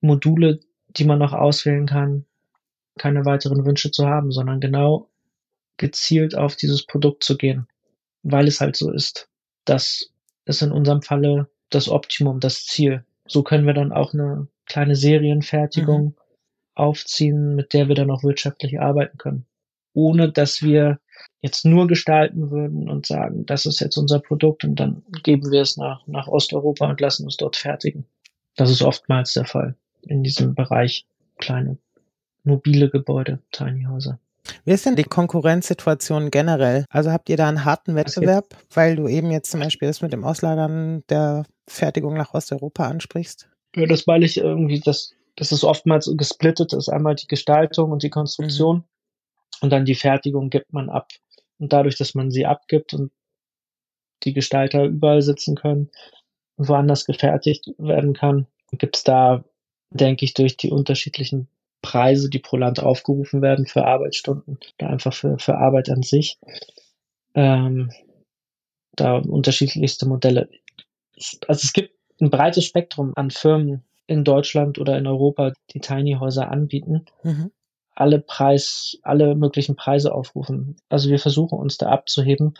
Module, 0.00 0.60
die 0.88 1.04
man 1.04 1.18
noch 1.18 1.32
auswählen 1.32 1.86
kann, 1.86 2.26
keine 2.98 3.24
weiteren 3.24 3.64
Wünsche 3.64 3.90
zu 3.90 4.06
haben, 4.06 4.30
sondern 4.30 4.60
genau 4.60 5.10
gezielt 5.76 6.34
auf 6.36 6.56
dieses 6.56 6.86
Produkt 6.86 7.24
zu 7.24 7.36
gehen, 7.36 7.66
weil 8.26 8.48
es 8.48 8.60
halt 8.60 8.76
so 8.76 8.90
ist. 8.90 9.28
Das 9.64 10.10
ist 10.44 10.62
in 10.62 10.72
unserem 10.72 11.02
Falle 11.02 11.48
das 11.70 11.88
Optimum, 11.88 12.40
das 12.40 12.64
Ziel. 12.66 13.04
So 13.26 13.42
können 13.42 13.66
wir 13.66 13.74
dann 13.74 13.92
auch 13.92 14.14
eine 14.14 14.48
kleine 14.66 14.96
Serienfertigung 14.96 16.04
mhm. 16.04 16.14
aufziehen, 16.74 17.54
mit 17.54 17.72
der 17.72 17.88
wir 17.88 17.94
dann 17.94 18.10
auch 18.10 18.24
wirtschaftlich 18.24 18.80
arbeiten 18.80 19.18
können. 19.18 19.46
Ohne 19.92 20.30
dass 20.30 20.62
wir 20.62 20.98
jetzt 21.40 21.64
nur 21.64 21.86
gestalten 21.86 22.50
würden 22.50 22.88
und 22.88 23.06
sagen, 23.06 23.46
das 23.46 23.66
ist 23.66 23.80
jetzt 23.80 23.96
unser 23.96 24.18
Produkt 24.18 24.64
und 24.64 24.76
dann 24.76 25.02
geben 25.22 25.50
wir 25.50 25.62
es 25.62 25.76
nach, 25.76 26.06
nach 26.06 26.28
Osteuropa 26.28 26.88
und 26.88 27.00
lassen 27.00 27.24
uns 27.24 27.36
dort 27.36 27.56
fertigen. 27.56 28.06
Das 28.56 28.70
ist 28.70 28.82
oftmals 28.82 29.34
der 29.34 29.44
Fall 29.44 29.76
in 30.02 30.22
diesem 30.22 30.54
Bereich 30.54 31.06
kleine 31.38 31.78
mobile 32.42 32.90
Gebäude, 32.90 33.40
Tiny 33.52 33.84
Häuser. 33.84 34.18
Wie 34.66 34.72
ist 34.72 34.84
denn 34.84 34.96
die 34.96 35.04
Konkurrenzsituation 35.04 36.32
generell? 36.32 36.86
Also 36.90 37.12
habt 37.12 37.28
ihr 37.28 37.36
da 37.36 37.48
einen 37.48 37.64
harten 37.64 37.94
Wettbewerb, 37.94 38.48
weil 38.74 38.96
du 38.96 39.06
eben 39.06 39.30
jetzt 39.30 39.52
zum 39.52 39.60
Beispiel 39.60 39.86
das 39.86 40.02
mit 40.02 40.12
dem 40.12 40.24
Auslagern 40.24 41.04
der 41.08 41.46
Fertigung 41.68 42.14
nach 42.14 42.34
Osteuropa 42.34 42.88
ansprichst? 42.88 43.48
Ja, 43.76 43.86
das 43.86 44.08
weil 44.08 44.24
ich 44.24 44.38
irgendwie, 44.38 44.80
das, 44.80 45.14
das 45.36 45.52
ist 45.52 45.62
oftmals 45.62 46.12
gesplittet 46.16 46.72
ist. 46.72 46.88
Einmal 46.88 47.14
die 47.14 47.28
Gestaltung 47.28 47.92
und 47.92 48.02
die 48.02 48.10
Konstruktion 48.10 48.78
mhm. 48.78 48.84
und 49.60 49.70
dann 49.70 49.84
die 49.84 49.94
Fertigung 49.94 50.50
gibt 50.50 50.72
man 50.72 50.90
ab. 50.90 51.12
Und 51.58 51.72
dadurch, 51.72 51.96
dass 51.96 52.16
man 52.16 52.32
sie 52.32 52.44
abgibt 52.44 52.92
und 52.92 53.12
die 54.24 54.32
Gestalter 54.32 54.82
überall 54.82 55.22
sitzen 55.22 55.54
können 55.54 55.92
und 56.56 56.68
woanders 56.68 57.04
gefertigt 57.04 57.70
werden 57.78 58.14
kann, 58.14 58.48
gibt 58.72 58.96
es 58.96 59.04
da, 59.04 59.44
denke 59.90 60.24
ich, 60.24 60.34
durch 60.34 60.56
die 60.56 60.72
unterschiedlichen 60.72 61.46
Preise, 61.86 62.28
die 62.28 62.38
pro 62.38 62.56
Land 62.56 62.80
aufgerufen 62.80 63.42
werden 63.42 63.66
für 63.66 63.84
Arbeitsstunden 63.84 64.58
einfach 64.78 65.12
für, 65.12 65.38
für 65.38 65.56
Arbeit 65.56 65.88
an 65.88 66.02
sich, 66.02 66.38
ähm, 67.34 67.90
da 68.96 69.18
unterschiedlichste 69.18 70.06
Modelle. 70.06 70.48
Also 71.48 71.64
es 71.64 71.72
gibt 71.72 71.94
ein 72.20 72.30
breites 72.30 72.64
Spektrum 72.64 73.12
an 73.14 73.30
Firmen 73.30 73.84
in 74.06 74.24
Deutschland 74.24 74.78
oder 74.78 74.96
in 74.98 75.06
Europa, 75.06 75.52
die 75.72 75.80
Tiny 75.80 76.16
Häuser 76.18 76.50
anbieten. 76.50 77.04
Mhm 77.22 77.50
alle 77.96 78.20
Preis, 78.20 78.98
alle 79.02 79.34
möglichen 79.34 79.74
Preise 79.74 80.14
aufrufen. 80.14 80.76
Also 80.88 81.08
wir 81.10 81.18
versuchen 81.18 81.58
uns 81.58 81.78
da 81.78 81.88
abzuheben, 81.88 82.54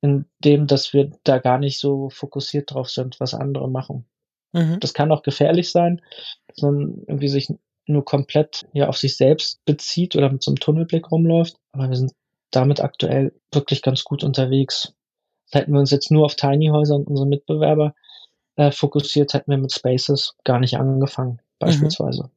indem, 0.00 0.66
dass 0.66 0.94
wir 0.94 1.10
da 1.22 1.38
gar 1.38 1.58
nicht 1.58 1.78
so 1.78 2.08
fokussiert 2.08 2.72
drauf 2.72 2.88
sind, 2.88 3.20
was 3.20 3.34
andere 3.34 3.68
machen. 3.68 4.06
Mhm. 4.52 4.80
Das 4.80 4.94
kann 4.94 5.12
auch 5.12 5.22
gefährlich 5.22 5.70
sein, 5.70 6.00
dass 6.48 6.62
man 6.62 7.04
irgendwie 7.06 7.28
sich 7.28 7.52
nur 7.90 8.04
komplett 8.04 8.66
ja 8.72 8.88
auf 8.88 8.96
sich 8.96 9.16
selbst 9.16 9.64
bezieht 9.64 10.16
oder 10.16 10.30
mit 10.30 10.42
so 10.42 10.50
einem 10.50 10.58
Tunnelblick 10.58 11.10
rumläuft. 11.10 11.56
Aber 11.72 11.88
wir 11.88 11.96
sind 11.96 12.12
damit 12.50 12.80
aktuell 12.80 13.32
wirklich 13.52 13.82
ganz 13.82 14.04
gut 14.04 14.24
unterwegs. 14.24 14.94
Hätten 15.52 15.72
wir 15.72 15.80
uns 15.80 15.90
jetzt 15.90 16.10
nur 16.10 16.24
auf 16.24 16.36
Tiny 16.36 16.68
Häuser 16.68 16.96
und 16.96 17.06
unsere 17.06 17.28
Mitbewerber 17.28 17.94
äh, 18.56 18.70
fokussiert, 18.70 19.34
hätten 19.34 19.50
wir 19.50 19.58
mit 19.58 19.72
Spaces 19.72 20.36
gar 20.44 20.60
nicht 20.60 20.76
angefangen, 20.76 21.32
mhm. 21.32 21.38
beispielsweise. 21.58 22.30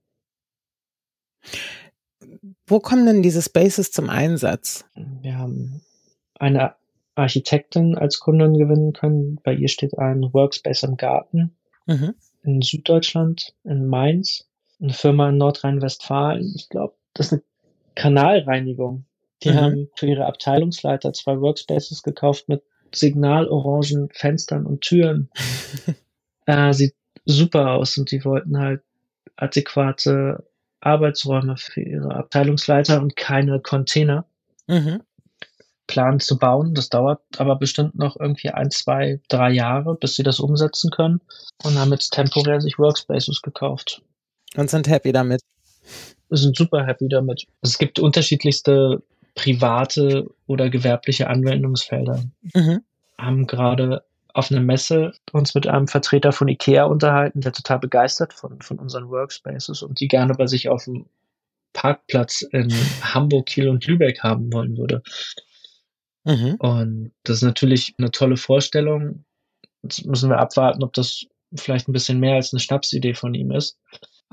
Mhm. 1.41 2.55
Wo 2.65 2.79
kommen 2.79 3.05
denn 3.05 3.21
diese 3.21 3.41
Spaces 3.41 3.91
zum 3.91 4.09
Einsatz? 4.09 4.85
Wir 4.95 5.37
haben 5.37 5.81
eine 6.35 6.75
Architektin 7.15 7.95
als 7.97 8.19
Kundin 8.19 8.57
gewinnen 8.57 8.93
können. 8.93 9.39
Bei 9.43 9.53
ihr 9.53 9.67
steht 9.67 9.97
ein 9.97 10.33
Workspace 10.33 10.83
im 10.83 10.97
Garten 10.97 11.55
mhm. 11.85 12.15
in 12.43 12.61
Süddeutschland, 12.61 13.53
in 13.63 13.87
Mainz. 13.87 14.47
Eine 14.83 14.93
Firma 14.93 15.29
in 15.29 15.37
Nordrhein-Westfalen. 15.37 16.53
Ich 16.55 16.67
glaube, 16.67 16.93
das 17.13 17.27
ist 17.27 17.31
eine 17.33 17.41
Kanalreinigung. 17.95 19.05
Die 19.41 19.51
mhm. 19.51 19.55
haben 19.55 19.89
für 19.95 20.07
ihre 20.07 20.25
Abteilungsleiter 20.25 21.13
zwei 21.13 21.39
Workspaces 21.39 22.03
gekauft 22.03 22.49
mit 22.49 22.63
signalorangen 22.93 24.09
Fenstern 24.11 24.65
und 24.65 24.81
Türen. 24.81 25.29
äh, 26.47 26.73
sieht 26.73 26.95
super 27.25 27.71
aus 27.71 27.97
und 27.97 28.11
die 28.11 28.25
wollten 28.25 28.59
halt 28.59 28.83
adäquate 29.37 30.45
Arbeitsräume 30.81 31.55
für 31.55 31.81
ihre 31.81 32.13
Abteilungsleiter 32.15 33.01
und 33.01 33.15
keine 33.15 33.61
Container. 33.61 34.25
Mhm. 34.67 35.01
Plan 35.87 36.19
zu 36.19 36.37
bauen. 36.37 36.73
Das 36.73 36.89
dauert 36.89 37.21
aber 37.37 37.55
bestimmt 37.55 37.95
noch 37.95 38.17
irgendwie 38.19 38.49
ein, 38.49 38.69
zwei, 38.69 39.21
drei 39.29 39.51
Jahre, 39.51 39.95
bis 39.95 40.15
sie 40.15 40.23
das 40.23 40.41
umsetzen 40.41 40.91
können. 40.91 41.21
Und 41.63 41.77
haben 41.77 41.91
jetzt 41.91 42.11
temporär 42.11 42.59
sich 42.59 42.79
Workspaces 42.79 43.41
gekauft. 43.41 44.01
Und 44.55 44.69
sind 44.69 44.87
happy 44.87 45.11
damit. 45.11 45.41
Wir 46.29 46.37
sind 46.37 46.55
super 46.55 46.85
happy 46.85 47.07
damit. 47.09 47.45
Es 47.61 47.77
gibt 47.77 47.99
unterschiedlichste 47.99 49.03
private 49.35 50.29
oder 50.47 50.69
gewerbliche 50.69 51.27
Anwendungsfelder. 51.27 52.23
Mhm. 52.53 52.81
Haben 53.17 53.47
gerade 53.47 54.03
auf 54.33 54.51
einer 54.51 54.61
Messe 54.61 55.13
uns 55.31 55.53
mit 55.53 55.67
einem 55.67 55.87
Vertreter 55.87 56.31
von 56.31 56.47
IKEA 56.47 56.85
unterhalten, 56.85 57.41
der 57.41 57.53
total 57.53 57.79
begeistert 57.79 58.33
von, 58.33 58.61
von 58.61 58.79
unseren 58.79 59.09
Workspaces 59.09 59.83
und 59.83 59.99
die 59.99 60.07
gerne 60.07 60.33
bei 60.33 60.47
sich 60.47 60.69
auf 60.69 60.85
dem 60.85 61.05
Parkplatz 61.73 62.41
in 62.41 62.71
Hamburg, 63.01 63.47
Kiel 63.47 63.69
und 63.69 63.85
Lübeck 63.85 64.21
haben 64.23 64.51
wollen 64.53 64.77
würde. 64.77 65.03
Mhm. 66.23 66.55
Und 66.59 67.11
das 67.23 67.37
ist 67.37 67.43
natürlich 67.43 67.95
eine 67.97 68.11
tolle 68.11 68.37
Vorstellung. 68.37 69.25
Jetzt 69.83 70.05
müssen 70.05 70.29
wir 70.29 70.39
abwarten, 70.39 70.83
ob 70.83 70.93
das 70.93 71.25
vielleicht 71.55 71.87
ein 71.87 71.93
bisschen 71.93 72.19
mehr 72.19 72.35
als 72.35 72.53
eine 72.53 72.59
Schnapsidee 72.59 73.13
von 73.13 73.33
ihm 73.33 73.51
ist. 73.51 73.77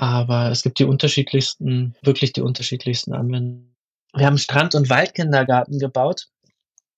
Aber 0.00 0.50
es 0.50 0.62
gibt 0.62 0.78
die 0.78 0.84
unterschiedlichsten, 0.84 1.94
wirklich 2.00 2.32
die 2.32 2.40
unterschiedlichsten 2.40 3.12
Anwendungen. 3.12 3.76
Wir 4.14 4.24
haben 4.24 4.38
Strand- 4.38 4.74
und 4.74 4.88
Waldkindergarten 4.88 5.78
gebaut. 5.78 6.28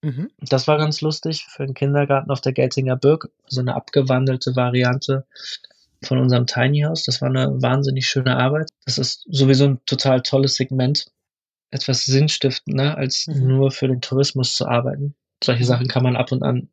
Mhm. 0.02 0.30
Das 0.38 0.68
war 0.68 0.78
ganz 0.78 1.00
lustig 1.00 1.44
für 1.48 1.64
einen 1.64 1.74
Kindergarten 1.74 2.30
auf 2.30 2.40
der 2.40 2.52
Geltinger 2.52 2.94
Burg. 2.96 3.28
So 3.48 3.60
eine 3.60 3.74
abgewandelte 3.74 4.54
Variante 4.54 5.26
von 6.04 6.18
unserem 6.18 6.46
Tiny 6.46 6.82
House. 6.82 7.02
Das 7.02 7.20
war 7.20 7.28
eine 7.28 7.60
wahnsinnig 7.60 8.08
schöne 8.08 8.36
Arbeit. 8.36 8.70
Das 8.84 8.98
ist 8.98 9.26
sowieso 9.28 9.64
ein 9.64 9.84
total 9.84 10.22
tolles 10.22 10.54
Segment. 10.54 11.06
Etwas 11.72 12.04
sinnstiftender, 12.04 12.96
als 12.96 13.26
Mhm. 13.26 13.48
nur 13.48 13.72
für 13.72 13.88
den 13.88 14.00
Tourismus 14.00 14.54
zu 14.54 14.68
arbeiten. 14.68 15.16
Solche 15.42 15.64
Sachen 15.64 15.88
kann 15.88 16.04
man 16.04 16.14
ab 16.16 16.30
und 16.30 16.44
an 16.44 16.68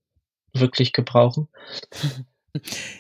wirklich 0.53 0.93
gebrauchen. 0.93 1.47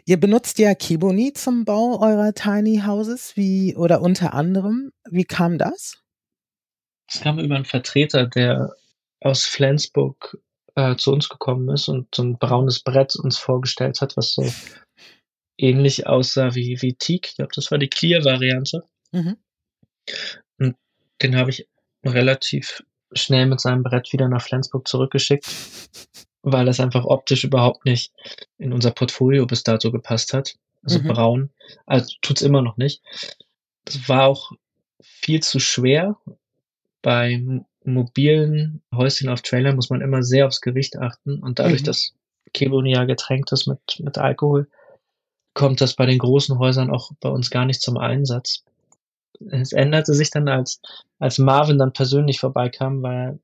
Ihr 0.05 0.19
benutzt 0.19 0.59
ja 0.59 0.75
Kiboni 0.75 1.33
zum 1.33 1.65
Bau 1.65 1.99
eurer 1.99 2.33
Tiny 2.33 2.81
Houses, 2.85 3.35
wie 3.35 3.75
oder 3.75 4.01
unter 4.01 4.33
anderem. 4.33 4.91
Wie 5.09 5.25
kam 5.25 5.57
das? 5.57 6.03
Es 7.07 7.21
kam 7.21 7.39
über 7.39 7.55
einen 7.55 7.65
Vertreter, 7.65 8.27
der 8.27 8.73
aus 9.21 9.45
Flensburg 9.45 10.37
äh, 10.75 10.95
zu 10.95 11.11
uns 11.11 11.29
gekommen 11.29 11.69
ist 11.69 11.87
und 11.87 12.13
so 12.13 12.23
ein 12.23 12.37
braunes 12.37 12.81
Brett 12.81 13.15
uns 13.15 13.37
vorgestellt 13.37 14.01
hat, 14.01 14.15
was 14.15 14.33
so 14.33 14.45
ähnlich 15.57 16.07
aussah 16.07 16.55
wie, 16.55 16.81
wie 16.81 16.93
Teak. 16.93 17.27
Ich 17.27 17.35
glaube, 17.35 17.51
das 17.55 17.71
war 17.71 17.77
die 17.77 17.89
Clear-Variante. 17.89 18.83
Mhm. 19.11 19.37
Und 20.59 20.75
den 21.21 21.35
habe 21.35 21.49
ich 21.49 21.67
relativ 22.05 22.83
schnell 23.13 23.47
mit 23.47 23.59
seinem 23.59 23.83
Brett 23.83 24.13
wieder 24.13 24.29
nach 24.29 24.41
Flensburg 24.41 24.87
zurückgeschickt, 24.87 25.45
weil 26.41 26.65
das 26.65 26.79
einfach 26.79 27.05
optisch 27.05 27.43
überhaupt 27.43 27.85
nicht 27.85 28.13
in 28.57 28.73
unser 28.73 28.91
Portfolio 28.91 29.45
bis 29.45 29.63
dato 29.63 29.91
gepasst 29.91 30.33
hat. 30.33 30.55
Also 30.83 30.99
Mhm. 30.99 31.07
braun. 31.07 31.49
Also 31.85 32.15
tut's 32.21 32.41
immer 32.41 32.61
noch 32.61 32.77
nicht. 32.77 33.01
Es 33.85 34.07
war 34.07 34.27
auch 34.27 34.51
viel 35.01 35.41
zu 35.41 35.59
schwer. 35.59 36.17
Bei 37.01 37.41
mobilen 37.83 38.81
Häuschen 38.93 39.29
auf 39.29 39.41
Trailern 39.41 39.75
muss 39.75 39.89
man 39.89 40.01
immer 40.01 40.23
sehr 40.23 40.47
aufs 40.47 40.61
Gewicht 40.61 40.97
achten 40.97 41.39
und 41.39 41.59
dadurch, 41.59 41.81
Mhm. 41.81 41.85
dass 41.85 42.13
Keboni 42.53 42.93
ja 42.93 43.05
getränkt 43.05 43.51
ist 43.51 43.67
mit, 43.67 43.79
mit 43.99 44.17
Alkohol, 44.17 44.67
kommt 45.53 45.81
das 45.81 45.95
bei 45.95 46.05
den 46.05 46.19
großen 46.19 46.57
Häusern 46.59 46.89
auch 46.91 47.11
bei 47.19 47.29
uns 47.29 47.49
gar 47.49 47.65
nicht 47.65 47.81
zum 47.81 47.97
Einsatz. 47.97 48.63
Es 49.51 49.71
änderte 49.71 50.13
sich 50.13 50.29
dann, 50.31 50.47
als, 50.47 50.81
als 51.19 51.37
Marvin 51.37 51.77
dann 51.77 51.93
persönlich 51.93 52.39
vorbeikam, 52.39 53.01
weil 53.03 53.39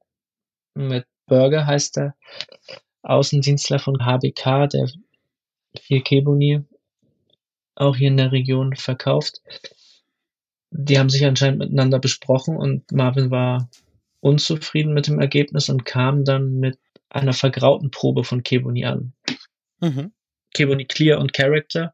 mit 0.73 1.05
Burger 1.27 1.65
heißt 1.65 1.95
der 1.97 2.15
Außendienstler 3.05 3.79
von 3.79 4.05
HBK, 4.05 4.67
der 4.67 4.89
viel 5.79 6.01
Keboni 6.01 6.63
auch 7.75 7.95
hier 7.95 8.07
in 8.07 8.17
der 8.17 8.31
Region 8.31 8.75
verkauft. 8.75 9.41
Die 10.71 10.97
haben 10.97 11.09
sich 11.09 11.25
anscheinend 11.25 11.59
miteinander 11.59 11.99
besprochen 11.99 12.57
und 12.57 12.91
Marvin 12.91 13.31
war 13.31 13.69
unzufrieden 14.21 14.93
mit 14.93 15.07
dem 15.07 15.19
Ergebnis 15.19 15.69
und 15.69 15.85
kam 15.85 16.25
dann 16.25 16.59
mit 16.59 16.79
einer 17.09 17.33
vergrauten 17.33 17.91
Probe 17.91 18.23
von 18.23 18.43
Keboni 18.43 18.85
an. 18.85 19.13
Mhm. 19.79 20.11
Keboni 20.53 20.85
Clear 20.85 21.19
und 21.19 21.33
Character 21.33 21.93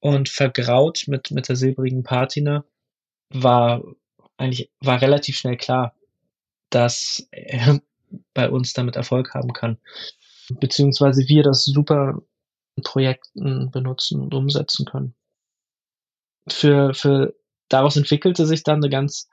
und 0.00 0.28
vergraut 0.28 1.04
mit, 1.06 1.30
mit 1.30 1.48
der 1.48 1.56
silbrigen 1.56 2.02
Patina 2.02 2.64
war 3.30 3.82
eigentlich, 4.36 4.70
war 4.80 5.00
relativ 5.00 5.36
schnell 5.36 5.56
klar, 5.56 5.94
dass 6.70 7.26
er 7.30 7.80
bei 8.34 8.50
uns 8.50 8.72
damit 8.72 8.96
Erfolg 8.96 9.34
haben 9.34 9.52
kann. 9.52 9.78
Beziehungsweise 10.60 11.28
wir 11.28 11.42
das 11.42 11.64
super 11.64 12.22
in 12.76 12.82
Projekten 12.82 13.70
benutzen 13.70 14.20
und 14.20 14.34
umsetzen 14.34 14.84
können. 14.86 15.14
Für, 16.48 16.94
für, 16.94 17.34
daraus 17.68 17.96
entwickelte 17.96 18.46
sich 18.46 18.62
dann 18.62 18.76
eine 18.76 18.90
ganz 18.90 19.28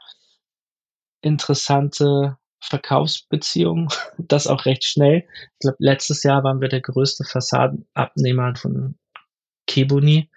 interessante 1.21 2.37
Verkaufsbeziehung, 2.59 3.89
das 4.17 4.47
auch 4.47 4.65
recht 4.65 4.83
schnell. 4.83 5.27
Ich 5.53 5.59
glaube, 5.59 5.77
letztes 5.79 6.23
Jahr 6.23 6.43
waren 6.43 6.61
wir 6.61 6.69
der 6.69 6.81
größte 6.81 7.23
Fassadenabnehmer 7.23 8.55
von 8.55 8.97
Keboni, 9.67 10.29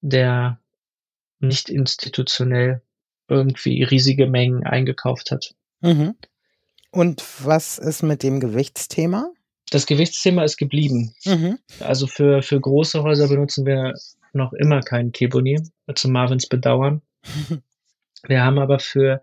der 0.00 0.60
nicht 1.38 1.68
institutionell 1.68 2.82
irgendwie 3.28 3.82
riesige 3.82 4.26
Mengen 4.26 4.64
eingekauft 4.64 5.30
hat. 5.30 5.54
Mhm. 5.80 6.16
Und 6.96 7.22
was 7.44 7.76
ist 7.76 8.02
mit 8.02 8.22
dem 8.22 8.40
Gewichtsthema? 8.40 9.30
Das 9.70 9.84
Gewichtsthema 9.84 10.44
ist 10.44 10.56
geblieben. 10.56 11.12
Mhm. 11.26 11.58
Also 11.80 12.06
für, 12.06 12.40
für 12.40 12.58
große 12.58 13.02
Häuser 13.02 13.28
benutzen 13.28 13.66
wir 13.66 13.92
noch 14.32 14.54
immer 14.54 14.80
keinen 14.80 15.12
Keboni, 15.12 15.60
zu 15.94 16.08
Marvins 16.08 16.46
Bedauern. 16.46 17.02
Wir 18.26 18.42
haben 18.42 18.58
aber 18.58 18.78
für 18.78 19.22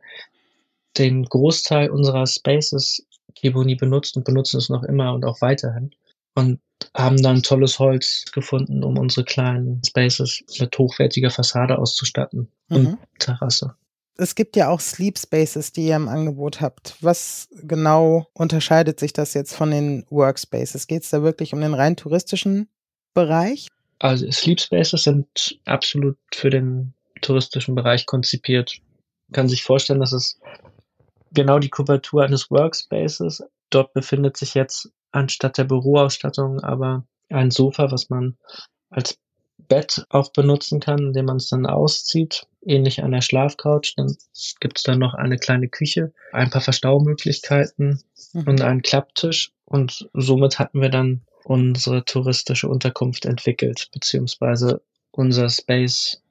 den 1.00 1.24
Großteil 1.26 1.90
unserer 1.90 2.28
Spaces 2.28 3.08
Keboni 3.36 3.74
benutzt 3.74 4.16
und 4.18 4.24
benutzen 4.24 4.58
es 4.58 4.70
noch 4.70 4.84
immer 4.84 5.14
und 5.14 5.26
auch 5.26 5.42
weiterhin. 5.42 5.96
Und 6.36 6.60
haben 6.96 7.22
dann 7.24 7.42
tolles 7.42 7.80
Holz 7.80 8.26
gefunden, 8.34 8.84
um 8.84 9.00
unsere 9.00 9.26
kleinen 9.26 9.82
Spaces 9.84 10.44
mit 10.60 10.78
hochwertiger 10.78 11.32
Fassade 11.32 11.80
auszustatten 11.80 12.50
und 12.70 12.84
Mhm. 12.84 12.98
Terrasse. 13.18 13.76
Es 14.16 14.36
gibt 14.36 14.56
ja 14.56 14.70
auch 14.70 14.80
Sleep 14.80 15.18
Spaces, 15.18 15.72
die 15.72 15.88
ihr 15.88 15.96
im 15.96 16.08
Angebot 16.08 16.62
habt. 16.62 16.96
Was 17.02 17.48
genau 17.64 18.28
unterscheidet 18.34 19.00
sich 19.00 19.12
das 19.14 19.34
jetzt 19.34 19.56
von 19.56 19.72
den 19.72 20.06
Workspaces? 20.10 20.88
Geht 20.88 21.04
es 21.04 21.10
da 21.10 21.24
wirklich 21.24 21.54
um 21.54 21.62
den 21.62 21.74
rein 21.74 21.96
touristischen 21.96 22.70
Bereich? 23.14 23.68
Also 24.00 24.30
Sleep 24.32 24.60
Spaces 24.60 25.04
sind 25.04 25.60
absolut 25.66 26.18
für 26.32 26.50
den 26.50 26.94
touristischen 27.22 27.74
Bereich 27.74 28.06
konzipiert. 28.06 28.80
Man 29.28 29.34
kann 29.34 29.48
sich 29.48 29.64
vorstellen, 29.64 30.02
dass 30.02 30.12
es 30.12 30.40
genau 31.32 31.58
die 31.60 31.70
Kubatur 31.70 32.24
eines 32.24 32.52
Workspaces. 32.52 33.44
Dort 33.70 33.94
befindet 33.94 34.38
sich 34.38 34.54
jetzt 34.54 34.92
anstatt 35.12 35.58
der 35.58 35.64
Büroausstattung 35.64 36.60
aber 36.60 37.06
ein 37.30 37.52
Sofa, 37.52 37.92
was 37.92 38.10
man 38.10 38.38
als 38.90 39.18
Bett 39.58 40.06
auch 40.10 40.32
benutzen 40.32 40.80
kann, 40.80 41.00
indem 41.00 41.26
man 41.26 41.38
es 41.38 41.50
dann 41.50 41.66
auszieht, 41.66 42.48
ähnlich 42.66 43.02
einer 43.04 43.22
Schlafcouch. 43.22 43.94
Dann 43.96 44.16
gibt 44.60 44.78
es 44.78 44.84
dann 44.84 45.00
noch 45.00 45.14
eine 45.14 45.38
kleine 45.38 45.70
Küche, 45.70 46.14
ein 46.32 46.50
paar 46.50 46.62
Verstaumöglichkeiten 46.62 48.02
Mhm. 48.34 48.48
und 48.48 48.62
einen 48.62 48.82
Klapptisch. 48.82 49.52
Und 49.66 50.10
somit 50.14 50.60
hatten 50.60 50.82
wir 50.82 50.90
dann 50.90 51.22
unsere 51.46 52.06
touristische 52.06 52.68
Unterkunft 52.68 53.26
entwickelt, 53.26 53.90
beziehungsweise 53.94 54.82
unser 55.12 55.50
Space 55.50 56.22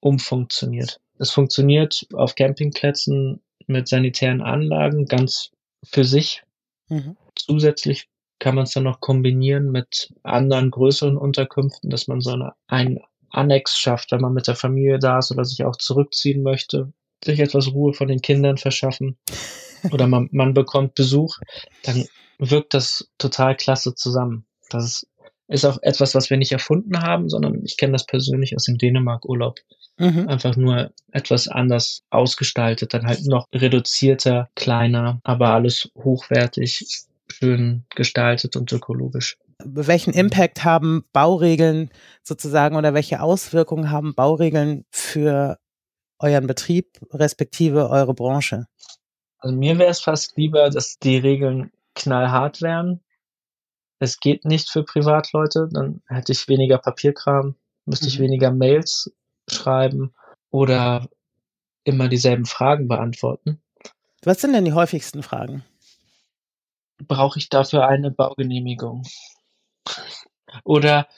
umfunktioniert. 0.00 1.00
Es 1.18 1.30
funktioniert 1.30 2.06
auf 2.14 2.34
Campingplätzen 2.34 3.40
mit 3.66 3.88
sanitären 3.88 4.40
Anlagen 4.40 5.06
ganz 5.06 5.50
für 5.84 6.04
sich. 6.04 6.42
Mhm. 6.88 7.16
Zusätzlich 7.36 8.08
kann 8.42 8.56
man 8.56 8.64
es 8.64 8.72
dann 8.72 8.82
noch 8.82 8.98
kombinieren 8.98 9.70
mit 9.70 10.12
anderen 10.24 10.72
größeren 10.72 11.16
Unterkünften, 11.16 11.90
dass 11.90 12.08
man 12.08 12.20
so 12.20 12.32
eine, 12.32 12.54
einen 12.66 12.98
Annex 13.30 13.78
schafft, 13.78 14.10
wenn 14.10 14.20
man 14.20 14.34
mit 14.34 14.48
der 14.48 14.56
Familie 14.56 14.98
da 14.98 15.20
ist 15.20 15.30
oder 15.30 15.44
sich 15.44 15.64
auch 15.64 15.76
zurückziehen 15.76 16.42
möchte, 16.42 16.92
sich 17.24 17.38
etwas 17.38 17.72
Ruhe 17.72 17.92
von 17.92 18.08
den 18.08 18.20
Kindern 18.20 18.58
verschaffen 18.58 19.16
oder 19.92 20.08
man, 20.08 20.28
man 20.32 20.54
bekommt 20.54 20.96
Besuch, 20.96 21.38
dann 21.84 22.04
wirkt 22.38 22.74
das 22.74 23.08
total 23.16 23.56
klasse 23.56 23.94
zusammen. 23.94 24.44
Das 24.70 25.06
ist, 25.46 25.64
auch 25.64 25.78
etwas, 25.82 26.16
was 26.16 26.28
wir 26.28 26.36
nicht 26.36 26.50
erfunden 26.50 27.00
haben, 27.00 27.28
sondern 27.28 27.64
ich 27.64 27.76
kenne 27.76 27.92
das 27.92 28.06
persönlich 28.06 28.56
aus 28.56 28.64
dem 28.64 28.76
Dänemark-Urlaub. 28.76 29.60
Mhm. 29.98 30.26
Einfach 30.26 30.56
nur 30.56 30.90
etwas 31.12 31.46
anders 31.46 32.02
ausgestaltet, 32.10 32.92
dann 32.92 33.06
halt 33.06 33.24
noch 33.24 33.46
reduzierter, 33.52 34.48
kleiner, 34.56 35.20
aber 35.22 35.50
alles 35.50 35.92
hochwertig, 35.96 37.04
schön 37.32 37.84
gestaltet 37.94 38.56
und 38.56 38.70
ökologisch. 38.72 39.36
Welchen 39.64 40.12
Impact 40.12 40.64
haben 40.64 41.04
Bauregeln 41.12 41.90
sozusagen 42.22 42.76
oder 42.76 42.94
welche 42.94 43.20
Auswirkungen 43.20 43.90
haben 43.90 44.14
Bauregeln 44.14 44.84
für 44.90 45.58
euren 46.18 46.46
Betrieb 46.46 46.98
respektive 47.12 47.90
eure 47.90 48.14
Branche? 48.14 48.66
Also 49.38 49.56
mir 49.56 49.78
wäre 49.78 49.90
es 49.90 50.00
fast 50.00 50.36
lieber, 50.36 50.70
dass 50.70 50.98
die 50.98 51.18
Regeln 51.18 51.72
knallhart 51.94 52.62
wären. 52.62 53.00
Es 53.98 54.18
geht 54.20 54.44
nicht 54.44 54.70
für 54.70 54.84
Privatleute, 54.84 55.68
dann 55.72 56.02
hätte 56.08 56.32
ich 56.32 56.48
weniger 56.48 56.78
Papierkram, 56.78 57.56
müsste 57.84 58.08
ich 58.08 58.18
Mhm. 58.18 58.24
weniger 58.24 58.50
Mails 58.52 59.12
schreiben 59.48 60.14
oder 60.50 61.08
immer 61.84 62.08
dieselben 62.08 62.46
Fragen 62.46 62.88
beantworten. 62.88 63.60
Was 64.24 64.40
sind 64.40 64.52
denn 64.52 64.64
die 64.64 64.72
häufigsten 64.72 65.22
Fragen? 65.22 65.64
Brauche 67.06 67.38
ich 67.38 67.48
dafür 67.48 67.86
eine 67.88 68.10
Baugenehmigung? 68.10 69.02
Oder 70.64 71.08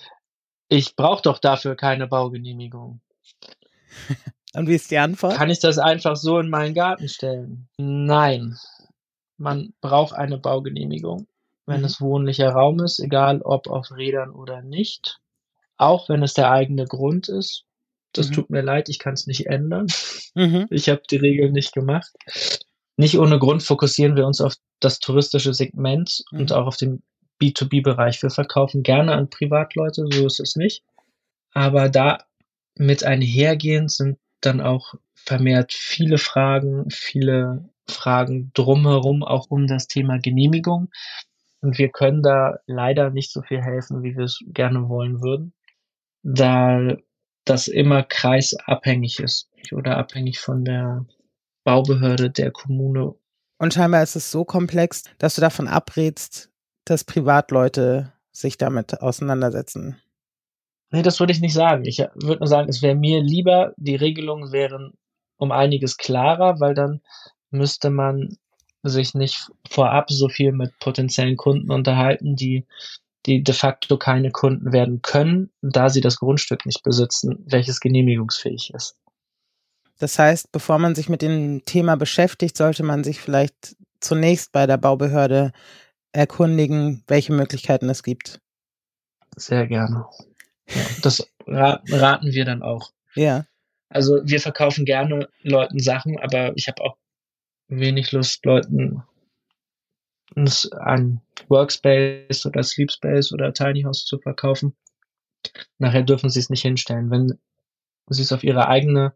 ich 0.68 0.96
brauche 0.96 1.22
doch 1.22 1.38
dafür 1.38 1.76
keine 1.76 2.06
Baugenehmigung. 2.06 3.00
Und 4.54 4.68
wie 4.68 4.74
ist 4.74 4.90
die 4.90 4.98
Antwort? 4.98 5.34
Kann 5.36 5.50
ich 5.50 5.58
das 5.58 5.78
einfach 5.78 6.16
so 6.16 6.38
in 6.38 6.48
meinen 6.48 6.74
Garten 6.74 7.08
stellen? 7.08 7.68
Nein. 7.76 8.56
Man 9.36 9.74
braucht 9.80 10.14
eine 10.14 10.38
Baugenehmigung, 10.38 11.26
wenn 11.66 11.80
Mhm. 11.80 11.86
es 11.86 12.00
wohnlicher 12.00 12.50
Raum 12.50 12.80
ist, 12.80 13.00
egal 13.00 13.42
ob 13.42 13.66
auf 13.68 13.90
Rädern 13.90 14.30
oder 14.30 14.62
nicht. 14.62 15.18
Auch 15.76 16.08
wenn 16.08 16.22
es 16.22 16.34
der 16.34 16.52
eigene 16.52 16.84
Grund 16.86 17.28
ist. 17.28 17.64
Das 18.12 18.28
Mhm. 18.28 18.32
tut 18.34 18.50
mir 18.50 18.62
leid, 18.62 18.88
ich 18.88 19.00
kann 19.00 19.14
es 19.14 19.26
nicht 19.26 19.46
ändern. 19.46 19.88
Mhm. 20.36 20.66
Ich 20.70 20.88
habe 20.88 21.02
die 21.10 21.16
Regeln 21.16 21.52
nicht 21.52 21.72
gemacht. 21.72 22.12
nicht 22.96 23.18
ohne 23.18 23.40
Grund 23.40 23.64
fokussieren 23.64 24.14
wir 24.14 24.24
uns 24.24 24.40
auf 24.40 24.54
das 24.84 24.98
touristische 24.98 25.54
Segment 25.54 26.24
mhm. 26.30 26.40
und 26.40 26.52
auch 26.52 26.66
auf 26.66 26.76
den 26.76 27.02
B2B-Bereich. 27.40 28.22
Wir 28.22 28.30
verkaufen 28.30 28.82
gerne 28.82 29.12
an 29.12 29.30
Privatleute, 29.30 30.06
so 30.10 30.26
ist 30.26 30.40
es 30.40 30.56
nicht. 30.56 30.84
Aber 31.52 31.88
da 31.88 32.24
mit 32.76 33.04
einhergehend 33.04 33.90
sind 33.90 34.18
dann 34.40 34.60
auch 34.60 34.94
vermehrt 35.14 35.72
viele 35.72 36.18
Fragen, 36.18 36.90
viele 36.90 37.68
Fragen 37.88 38.50
drumherum, 38.54 39.22
auch 39.22 39.50
um 39.50 39.66
das 39.66 39.86
Thema 39.86 40.18
Genehmigung. 40.18 40.90
Und 41.60 41.78
wir 41.78 41.88
können 41.88 42.22
da 42.22 42.58
leider 42.66 43.10
nicht 43.10 43.32
so 43.32 43.42
viel 43.42 43.62
helfen, 43.62 44.02
wie 44.02 44.16
wir 44.16 44.24
es 44.24 44.40
gerne 44.46 44.88
wollen 44.88 45.22
würden, 45.22 45.54
da 46.22 46.96
das 47.44 47.68
immer 47.68 48.02
kreisabhängig 48.02 49.20
ist 49.20 49.48
oder 49.72 49.96
abhängig 49.96 50.38
von 50.38 50.64
der 50.64 51.06
Baubehörde 51.62 52.30
der 52.30 52.50
Kommune. 52.50 53.14
Und 53.64 53.72
scheinbar 53.72 54.02
ist 54.02 54.14
es 54.14 54.30
so 54.30 54.44
komplex, 54.44 55.04
dass 55.16 55.36
du 55.36 55.40
davon 55.40 55.68
abrätst, 55.68 56.50
dass 56.84 57.02
Privatleute 57.02 58.12
sich 58.30 58.58
damit 58.58 59.00
auseinandersetzen. 59.00 59.96
Nee, 60.90 61.00
das 61.00 61.18
würde 61.18 61.32
ich 61.32 61.40
nicht 61.40 61.54
sagen. 61.54 61.86
Ich 61.86 61.98
würde 61.98 62.40
nur 62.40 62.46
sagen, 62.46 62.68
es 62.68 62.82
wäre 62.82 62.94
mir 62.94 63.22
lieber, 63.22 63.72
die 63.78 63.96
Regelungen 63.96 64.52
wären 64.52 64.92
um 65.38 65.50
einiges 65.50 65.96
klarer, 65.96 66.60
weil 66.60 66.74
dann 66.74 67.00
müsste 67.48 67.88
man 67.88 68.36
sich 68.82 69.14
nicht 69.14 69.50
vorab 69.70 70.10
so 70.10 70.28
viel 70.28 70.52
mit 70.52 70.78
potenziellen 70.78 71.38
Kunden 71.38 71.70
unterhalten, 71.70 72.36
die, 72.36 72.66
die 73.24 73.42
de 73.42 73.54
facto 73.54 73.96
keine 73.96 74.30
Kunden 74.30 74.74
werden 74.74 75.00
können, 75.00 75.50
da 75.62 75.88
sie 75.88 76.02
das 76.02 76.18
Grundstück 76.18 76.66
nicht 76.66 76.82
besitzen, 76.82 77.42
welches 77.46 77.80
genehmigungsfähig 77.80 78.74
ist. 78.74 78.98
Das 79.98 80.18
heißt, 80.18 80.52
bevor 80.52 80.78
man 80.78 80.94
sich 80.94 81.08
mit 81.08 81.22
dem 81.22 81.64
Thema 81.64 81.96
beschäftigt, 81.96 82.56
sollte 82.56 82.82
man 82.82 83.04
sich 83.04 83.20
vielleicht 83.20 83.76
zunächst 84.00 84.52
bei 84.52 84.66
der 84.66 84.76
Baubehörde 84.76 85.52
erkundigen, 86.12 87.02
welche 87.06 87.32
Möglichkeiten 87.32 87.88
es 87.88 88.02
gibt. 88.02 88.40
Sehr 89.36 89.66
gerne. 89.66 90.06
Ja, 90.68 90.82
das 91.02 91.26
raten 91.46 92.32
wir 92.32 92.44
dann 92.44 92.62
auch. 92.62 92.90
Ja. 93.14 93.46
Also 93.88 94.20
wir 94.24 94.40
verkaufen 94.40 94.84
gerne 94.84 95.28
Leuten 95.42 95.78
Sachen, 95.78 96.18
aber 96.18 96.56
ich 96.56 96.68
habe 96.68 96.82
auch 96.82 96.96
wenig 97.68 98.12
Lust, 98.12 98.44
Leuten 98.44 99.02
ein 100.36 101.20
Workspace 101.48 102.46
oder 102.46 102.62
Sleepspace 102.62 103.32
oder 103.32 103.52
Tiny 103.52 103.82
House 103.82 104.04
zu 104.04 104.18
verkaufen. 104.18 104.74
Nachher 105.78 106.02
dürfen 106.02 106.30
sie 106.30 106.40
es 106.40 106.50
nicht 106.50 106.62
hinstellen. 106.62 107.10
Wenn 107.10 107.38
sie 108.08 108.22
es 108.22 108.32
auf 108.32 108.42
ihre 108.42 108.66
eigene, 108.68 109.14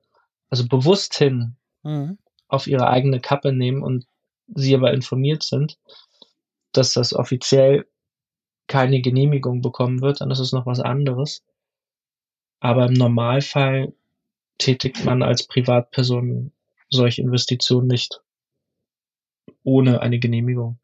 also 0.51 0.67
bewusst 0.67 1.17
hin, 1.17 1.57
mhm. 1.83 2.19
auf 2.49 2.67
ihre 2.67 2.89
eigene 2.89 3.21
Kappe 3.21 3.53
nehmen 3.53 3.83
und 3.83 4.07
sie 4.55 4.75
aber 4.75 4.93
informiert 4.93 5.43
sind, 5.43 5.79
dass 6.73 6.93
das 6.93 7.13
offiziell 7.13 7.87
keine 8.67 9.01
Genehmigung 9.01 9.63
bekommen 9.63 10.01
wird, 10.01 10.21
dann 10.21 10.31
ist 10.31 10.39
es 10.39 10.53
noch 10.53 10.67
was 10.67 10.81
anderes. 10.81 11.43
Aber 12.61 12.87
im 12.87 12.93
Normalfall 12.93 13.93
tätigt 14.59 15.05
man 15.05 15.23
als 15.23 15.47
Privatperson 15.47 16.53
solche 16.91 17.23
Investitionen 17.23 17.87
nicht 17.87 18.21
ohne 19.63 20.01
eine 20.01 20.19
Genehmigung. 20.19 20.79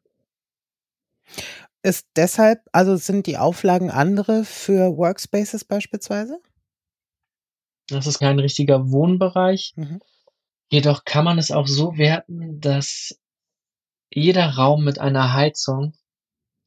Ist 1.81 2.07
deshalb, 2.15 2.61
also 2.71 2.95
sind 2.95 3.27
die 3.27 3.37
Auflagen 3.37 3.91
andere 3.91 4.43
für 4.43 4.97
Workspaces 4.97 5.65
beispielsweise? 5.65 6.39
Das 7.87 8.07
ist 8.07 8.19
kein 8.19 8.39
richtiger 8.39 8.91
Wohnbereich. 8.91 9.73
Mhm. 9.75 9.99
Jedoch 10.69 11.05
kann 11.05 11.25
man 11.25 11.37
es 11.37 11.51
auch 11.51 11.67
so 11.67 11.97
werten, 11.97 12.59
dass 12.59 13.19
jeder 14.09 14.55
Raum 14.55 14.83
mit 14.83 14.99
einer 14.99 15.33
Heizung, 15.33 15.93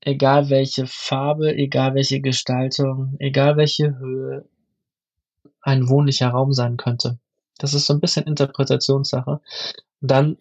egal 0.00 0.50
welche 0.50 0.86
Farbe, 0.86 1.54
egal 1.56 1.94
welche 1.94 2.20
Gestaltung, 2.20 3.16
egal 3.18 3.56
welche 3.56 3.98
Höhe, 3.98 4.48
ein 5.60 5.88
wohnlicher 5.88 6.28
Raum 6.28 6.52
sein 6.52 6.76
könnte. 6.76 7.18
Das 7.58 7.74
ist 7.74 7.86
so 7.86 7.94
ein 7.94 8.00
bisschen 8.00 8.26
Interpretationssache. 8.26 9.40
Dann 10.00 10.38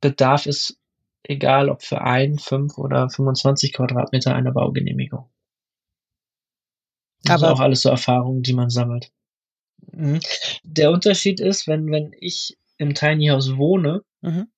bedarf 0.00 0.46
es, 0.46 0.78
egal 1.24 1.68
ob 1.68 1.82
für 1.82 2.02
ein, 2.02 2.38
fünf 2.38 2.78
oder 2.78 3.10
25 3.10 3.72
Quadratmeter, 3.72 4.34
eine 4.34 4.52
Baugenehmigung. 4.52 5.28
Das 7.24 7.42
Aber 7.42 7.52
ist 7.52 7.58
auch 7.58 7.62
alles 7.62 7.82
so 7.82 7.90
Erfahrungen, 7.90 8.42
die 8.42 8.54
man 8.54 8.70
sammelt. 8.70 9.10
Mhm. 9.92 10.20
Der 10.62 10.90
Unterschied 10.90 11.40
ist, 11.40 11.66
wenn, 11.66 11.90
wenn 11.90 12.12
ich 12.18 12.56
im 12.78 12.94
Tiny 12.94 13.28
House 13.28 13.56
wohne, 13.56 14.02
mhm. 14.22 14.48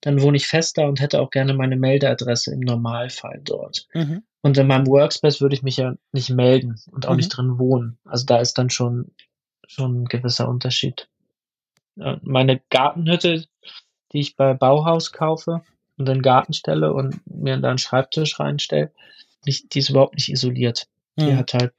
dann 0.00 0.22
wohne 0.22 0.36
ich 0.36 0.46
fester 0.46 0.86
und 0.86 1.00
hätte 1.00 1.20
auch 1.20 1.30
gerne 1.30 1.54
meine 1.54 1.76
Meldeadresse 1.76 2.52
im 2.52 2.60
Normalfall 2.60 3.40
dort. 3.44 3.86
Mhm. 3.94 4.22
Und 4.42 4.58
in 4.58 4.66
meinem 4.66 4.86
Workspace 4.86 5.40
würde 5.40 5.54
ich 5.54 5.62
mich 5.62 5.78
ja 5.78 5.94
nicht 6.12 6.30
melden 6.30 6.78
und 6.90 7.06
auch 7.06 7.12
mhm. 7.12 7.16
nicht 7.16 7.30
drin 7.30 7.58
wohnen. 7.58 7.98
Also 8.04 8.26
da 8.26 8.38
ist 8.38 8.58
dann 8.58 8.70
schon, 8.70 9.10
schon 9.66 10.02
ein 10.02 10.04
gewisser 10.04 10.48
Unterschied. 10.48 11.08
Meine 11.96 12.60
Gartenhütte, 12.70 13.44
die 14.12 14.20
ich 14.20 14.36
bei 14.36 14.52
Bauhaus 14.52 15.12
kaufe 15.12 15.62
und 15.96 16.08
in 16.08 16.16
den 16.16 16.22
Garten 16.22 16.52
stelle 16.52 16.92
und 16.92 17.20
mir 17.26 17.56
da 17.56 17.70
einen 17.70 17.78
Schreibtisch 17.78 18.38
reinstelle, 18.38 18.92
die 19.46 19.78
ist 19.78 19.90
überhaupt 19.90 20.14
nicht 20.14 20.28
isoliert. 20.28 20.88
Die 21.18 21.32
mhm. 21.32 21.36
hat 21.38 21.54
halt 21.54 21.72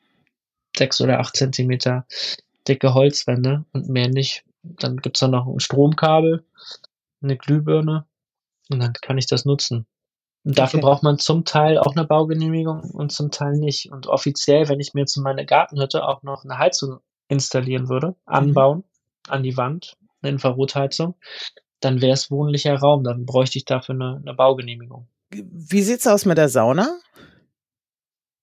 sechs 0.75 1.01
oder 1.01 1.19
acht 1.19 1.36
Zentimeter 1.36 2.05
dicke 2.67 2.93
Holzwände 2.93 3.65
und 3.73 3.89
mehr 3.89 4.10
nicht. 4.10 4.43
Dann 4.63 4.97
gibt's 4.97 5.19
da 5.19 5.28
noch 5.28 5.47
ein 5.47 5.60
Stromkabel, 5.60 6.45
eine 7.21 7.38
Glühbirne 7.38 8.06
und 8.69 8.80
dann 8.80 8.93
kann 8.93 9.17
ich 9.17 9.28
das 9.28 9.45
nutzen. 9.45 9.86
Und 10.43 10.60
dafür 10.60 10.80
okay. 10.80 10.88
braucht 10.88 11.04
man 11.04 11.17
zum 11.17 11.43
Teil 11.43 11.80
auch 11.80 11.95
eine 11.95 12.06
Baugenehmigung 12.06 12.82
und 12.91 13.12
zum 13.12 13.32
Teil 13.32 13.58
nicht. 13.58 13.91
Und 13.91 14.06
offiziell, 14.08 14.69
wenn 14.69 14.80
ich 14.80 14.93
mir 14.93 15.01
jetzt 15.01 15.17
in 15.17 15.23
meine 15.23 15.45
Gartenhütte 15.45 16.08
auch 16.08 16.21
noch 16.21 16.43
eine 16.43 16.60
Heizung 16.60 16.99
installieren 17.28 17.89
würde, 17.89 18.10
mhm. 18.10 18.13
anbauen 18.25 18.78
mhm. 18.78 18.84
an 19.34 19.43
die 19.43 19.58
Wand, 19.58 19.97
eine 20.21 20.32
Infrarotheizung, 20.32 21.15
dann 21.80 22.01
wäre 22.01 22.13
es 22.13 22.30
wohnlicher 22.30 22.75
Raum. 22.78 23.04
Dann 23.04 23.25
bräuchte 23.25 23.58
ich 23.58 23.65
dafür 23.65 23.95
eine, 23.95 24.21
eine 24.21 24.36
Baugenehmigung. 24.36 25.08
Wie 25.32 25.82
sieht's 25.82 26.06
aus 26.06 26.25
mit 26.25 26.38
der 26.38 26.49
Sauna? 26.49 26.99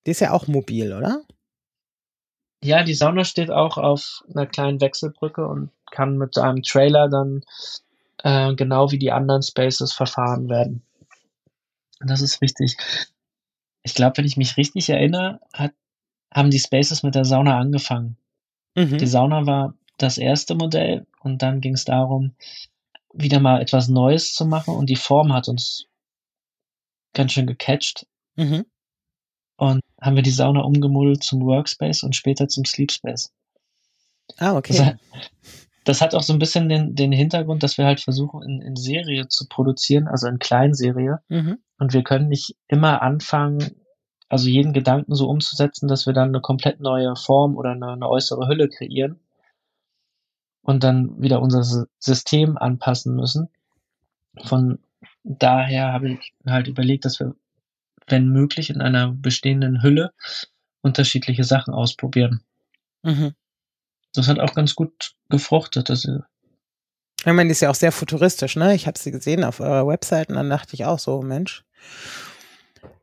Die 0.04 0.10
ist 0.10 0.20
ja 0.20 0.32
auch 0.32 0.48
mobil, 0.48 0.92
oder? 0.92 1.22
Ja, 2.62 2.84
die 2.84 2.94
Sauna 2.94 3.24
steht 3.24 3.50
auch 3.50 3.76
auf 3.76 4.22
einer 4.32 4.46
kleinen 4.46 4.80
Wechselbrücke 4.80 5.46
und 5.46 5.70
kann 5.90 6.16
mit 6.16 6.38
einem 6.38 6.62
Trailer 6.62 7.08
dann 7.08 7.42
äh, 8.18 8.54
genau 8.54 8.90
wie 8.92 8.98
die 8.98 9.12
anderen 9.12 9.42
Spaces 9.42 9.92
verfahren 9.92 10.48
werden. 10.48 10.82
Das 12.00 12.20
ist 12.20 12.40
richtig. 12.40 12.76
Ich 13.82 13.94
glaube, 13.94 14.18
wenn 14.18 14.24
ich 14.24 14.36
mich 14.36 14.56
richtig 14.56 14.88
erinnere, 14.88 15.40
hat, 15.52 15.72
haben 16.32 16.50
die 16.50 16.60
Spaces 16.60 17.02
mit 17.02 17.14
der 17.14 17.24
Sauna 17.24 17.58
angefangen. 17.58 18.16
Mhm. 18.76 18.98
Die 18.98 19.06
Sauna 19.06 19.44
war 19.46 19.74
das 19.98 20.18
erste 20.18 20.54
Modell 20.54 21.06
und 21.20 21.42
dann 21.42 21.60
ging 21.60 21.74
es 21.74 21.84
darum, 21.84 22.34
wieder 23.12 23.40
mal 23.40 23.60
etwas 23.60 23.88
Neues 23.88 24.34
zu 24.34 24.46
machen 24.46 24.74
und 24.74 24.88
die 24.88 24.96
Form 24.96 25.32
hat 25.32 25.48
uns 25.48 25.86
ganz 27.12 27.32
schön 27.32 27.46
gecatcht. 27.46 28.06
Mhm. 28.36 28.64
Und 29.62 29.80
haben 30.00 30.16
wir 30.16 30.24
die 30.24 30.32
Sauna 30.32 30.62
umgemodelt 30.62 31.22
zum 31.22 31.46
Workspace 31.46 32.02
und 32.02 32.16
später 32.16 32.48
zum 32.48 32.64
Sleepspace. 32.64 33.32
Ah, 34.38 34.56
okay. 34.56 34.72
Das, 34.76 34.96
das 35.84 36.00
hat 36.00 36.16
auch 36.16 36.24
so 36.24 36.32
ein 36.32 36.40
bisschen 36.40 36.68
den, 36.68 36.96
den 36.96 37.12
Hintergrund, 37.12 37.62
dass 37.62 37.78
wir 37.78 37.84
halt 37.84 38.00
versuchen, 38.00 38.42
in, 38.42 38.60
in 38.60 38.74
Serie 38.74 39.28
zu 39.28 39.46
produzieren, 39.48 40.08
also 40.08 40.26
in 40.26 40.40
Kleinserie. 40.40 41.20
Mhm. 41.28 41.58
Und 41.78 41.92
wir 41.92 42.02
können 42.02 42.28
nicht 42.28 42.56
immer 42.66 43.02
anfangen, 43.02 43.76
also 44.28 44.48
jeden 44.48 44.72
Gedanken 44.72 45.14
so 45.14 45.28
umzusetzen, 45.28 45.86
dass 45.86 46.06
wir 46.06 46.12
dann 46.12 46.30
eine 46.30 46.40
komplett 46.40 46.80
neue 46.80 47.14
Form 47.14 47.56
oder 47.56 47.70
eine, 47.70 47.92
eine 47.92 48.08
äußere 48.08 48.48
Hülle 48.48 48.68
kreieren 48.68 49.20
und 50.62 50.82
dann 50.82 51.22
wieder 51.22 51.40
unser 51.40 51.86
System 52.00 52.58
anpassen 52.58 53.14
müssen. 53.14 53.48
Von 54.42 54.80
daher 55.22 55.92
habe 55.92 56.14
ich 56.14 56.32
halt 56.44 56.66
überlegt, 56.66 57.04
dass 57.04 57.20
wir, 57.20 57.36
wenn 58.08 58.28
möglich, 58.28 58.70
in 58.70 58.80
einer 58.80 59.12
bestehenden 59.12 59.82
Hülle 59.82 60.12
unterschiedliche 60.82 61.44
Sachen 61.44 61.74
ausprobieren. 61.74 62.42
Mhm. 63.02 63.34
Das 64.12 64.28
hat 64.28 64.38
auch 64.38 64.54
ganz 64.54 64.74
gut 64.74 65.14
gefruchtet. 65.28 65.88
Das 65.88 66.04
ich 66.04 67.26
meine, 67.26 67.44
die 67.44 67.52
ist 67.52 67.60
ja 67.60 67.70
auch 67.70 67.76
sehr 67.76 67.92
futuristisch, 67.92 68.56
ne? 68.56 68.74
Ich 68.74 68.86
habe 68.86 68.98
sie 68.98 69.12
gesehen 69.12 69.44
auf 69.44 69.60
eurer 69.60 69.86
Website 69.86 70.28
und 70.28 70.34
dann 70.34 70.50
dachte 70.50 70.74
ich 70.74 70.84
auch 70.84 70.98
so, 70.98 71.22
Mensch, 71.22 71.64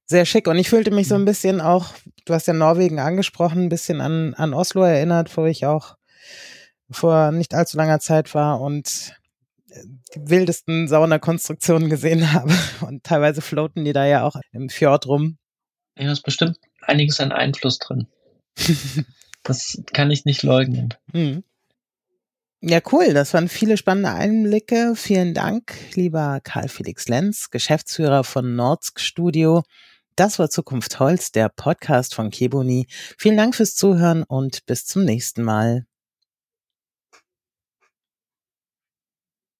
sehr 0.06 0.26
schick. 0.26 0.48
Und 0.48 0.58
ich 0.58 0.70
fühlte 0.70 0.92
mich 0.92 1.08
so 1.08 1.16
ein 1.16 1.24
bisschen 1.24 1.62
auch, 1.62 1.94
du 2.26 2.34
hast 2.34 2.48
ja 2.48 2.54
Norwegen 2.54 3.00
angesprochen, 3.00 3.64
ein 3.64 3.70
bisschen 3.70 4.02
an, 4.02 4.34
an 4.34 4.54
Oslo 4.54 4.84
erinnert, 4.84 5.36
wo 5.38 5.46
ich 5.46 5.66
auch 5.66 5.96
vor 6.92 7.32
nicht 7.32 7.54
allzu 7.54 7.78
langer 7.78 8.00
Zeit 8.00 8.34
war 8.34 8.60
und 8.60 9.14
die 10.16 10.30
wildesten 10.30 10.88
Saunakonstruktionen 10.88 11.90
gesehen 11.90 12.34
habe. 12.34 12.54
Und 12.82 13.04
teilweise 13.04 13.42
floaten 13.42 13.86
die 13.86 13.94
da 13.94 14.06
ja 14.06 14.24
auch 14.24 14.36
im 14.52 14.70
Fjord 14.70 15.08
rum. 15.08 15.38
Ja, 15.98 16.12
ist 16.12 16.24
bestimmt 16.24 16.58
einiges 16.82 17.20
an 17.20 17.32
Einfluss 17.32 17.80
drin. 17.80 18.08
das 19.44 19.82
kann 19.94 20.12
ich 20.12 20.26
nicht 20.26 20.44
leugnen. 20.44 20.94
Mhm. 21.14 21.44
Ja, 22.62 22.80
cool. 22.92 23.14
Das 23.14 23.34
waren 23.34 23.48
viele 23.48 23.78
spannende 23.78 24.12
Einblicke. 24.12 24.94
Vielen 24.96 25.34
Dank, 25.34 25.74
lieber 25.94 26.42
Karl 26.44 26.68
Felix 26.68 27.08
Lenz, 27.08 27.50
Geschäftsführer 27.52 28.26
von 28.26 28.56
Nordsk 28.56 29.00
Studio. 29.00 29.64
Das 30.18 30.40
war 30.40 30.50
Zukunft 30.50 31.00
Holz, 31.00 31.32
der 31.32 31.48
Podcast 31.48 32.14
von 32.14 32.30
Keboni. 32.30 32.88
Vielen 33.18 33.38
Dank 33.38 33.56
fürs 33.56 33.76
Zuhören 33.76 34.24
und 34.24 34.66
bis 34.66 34.86
zum 34.86 35.06
nächsten 35.06 35.44
Mal. 35.44 35.86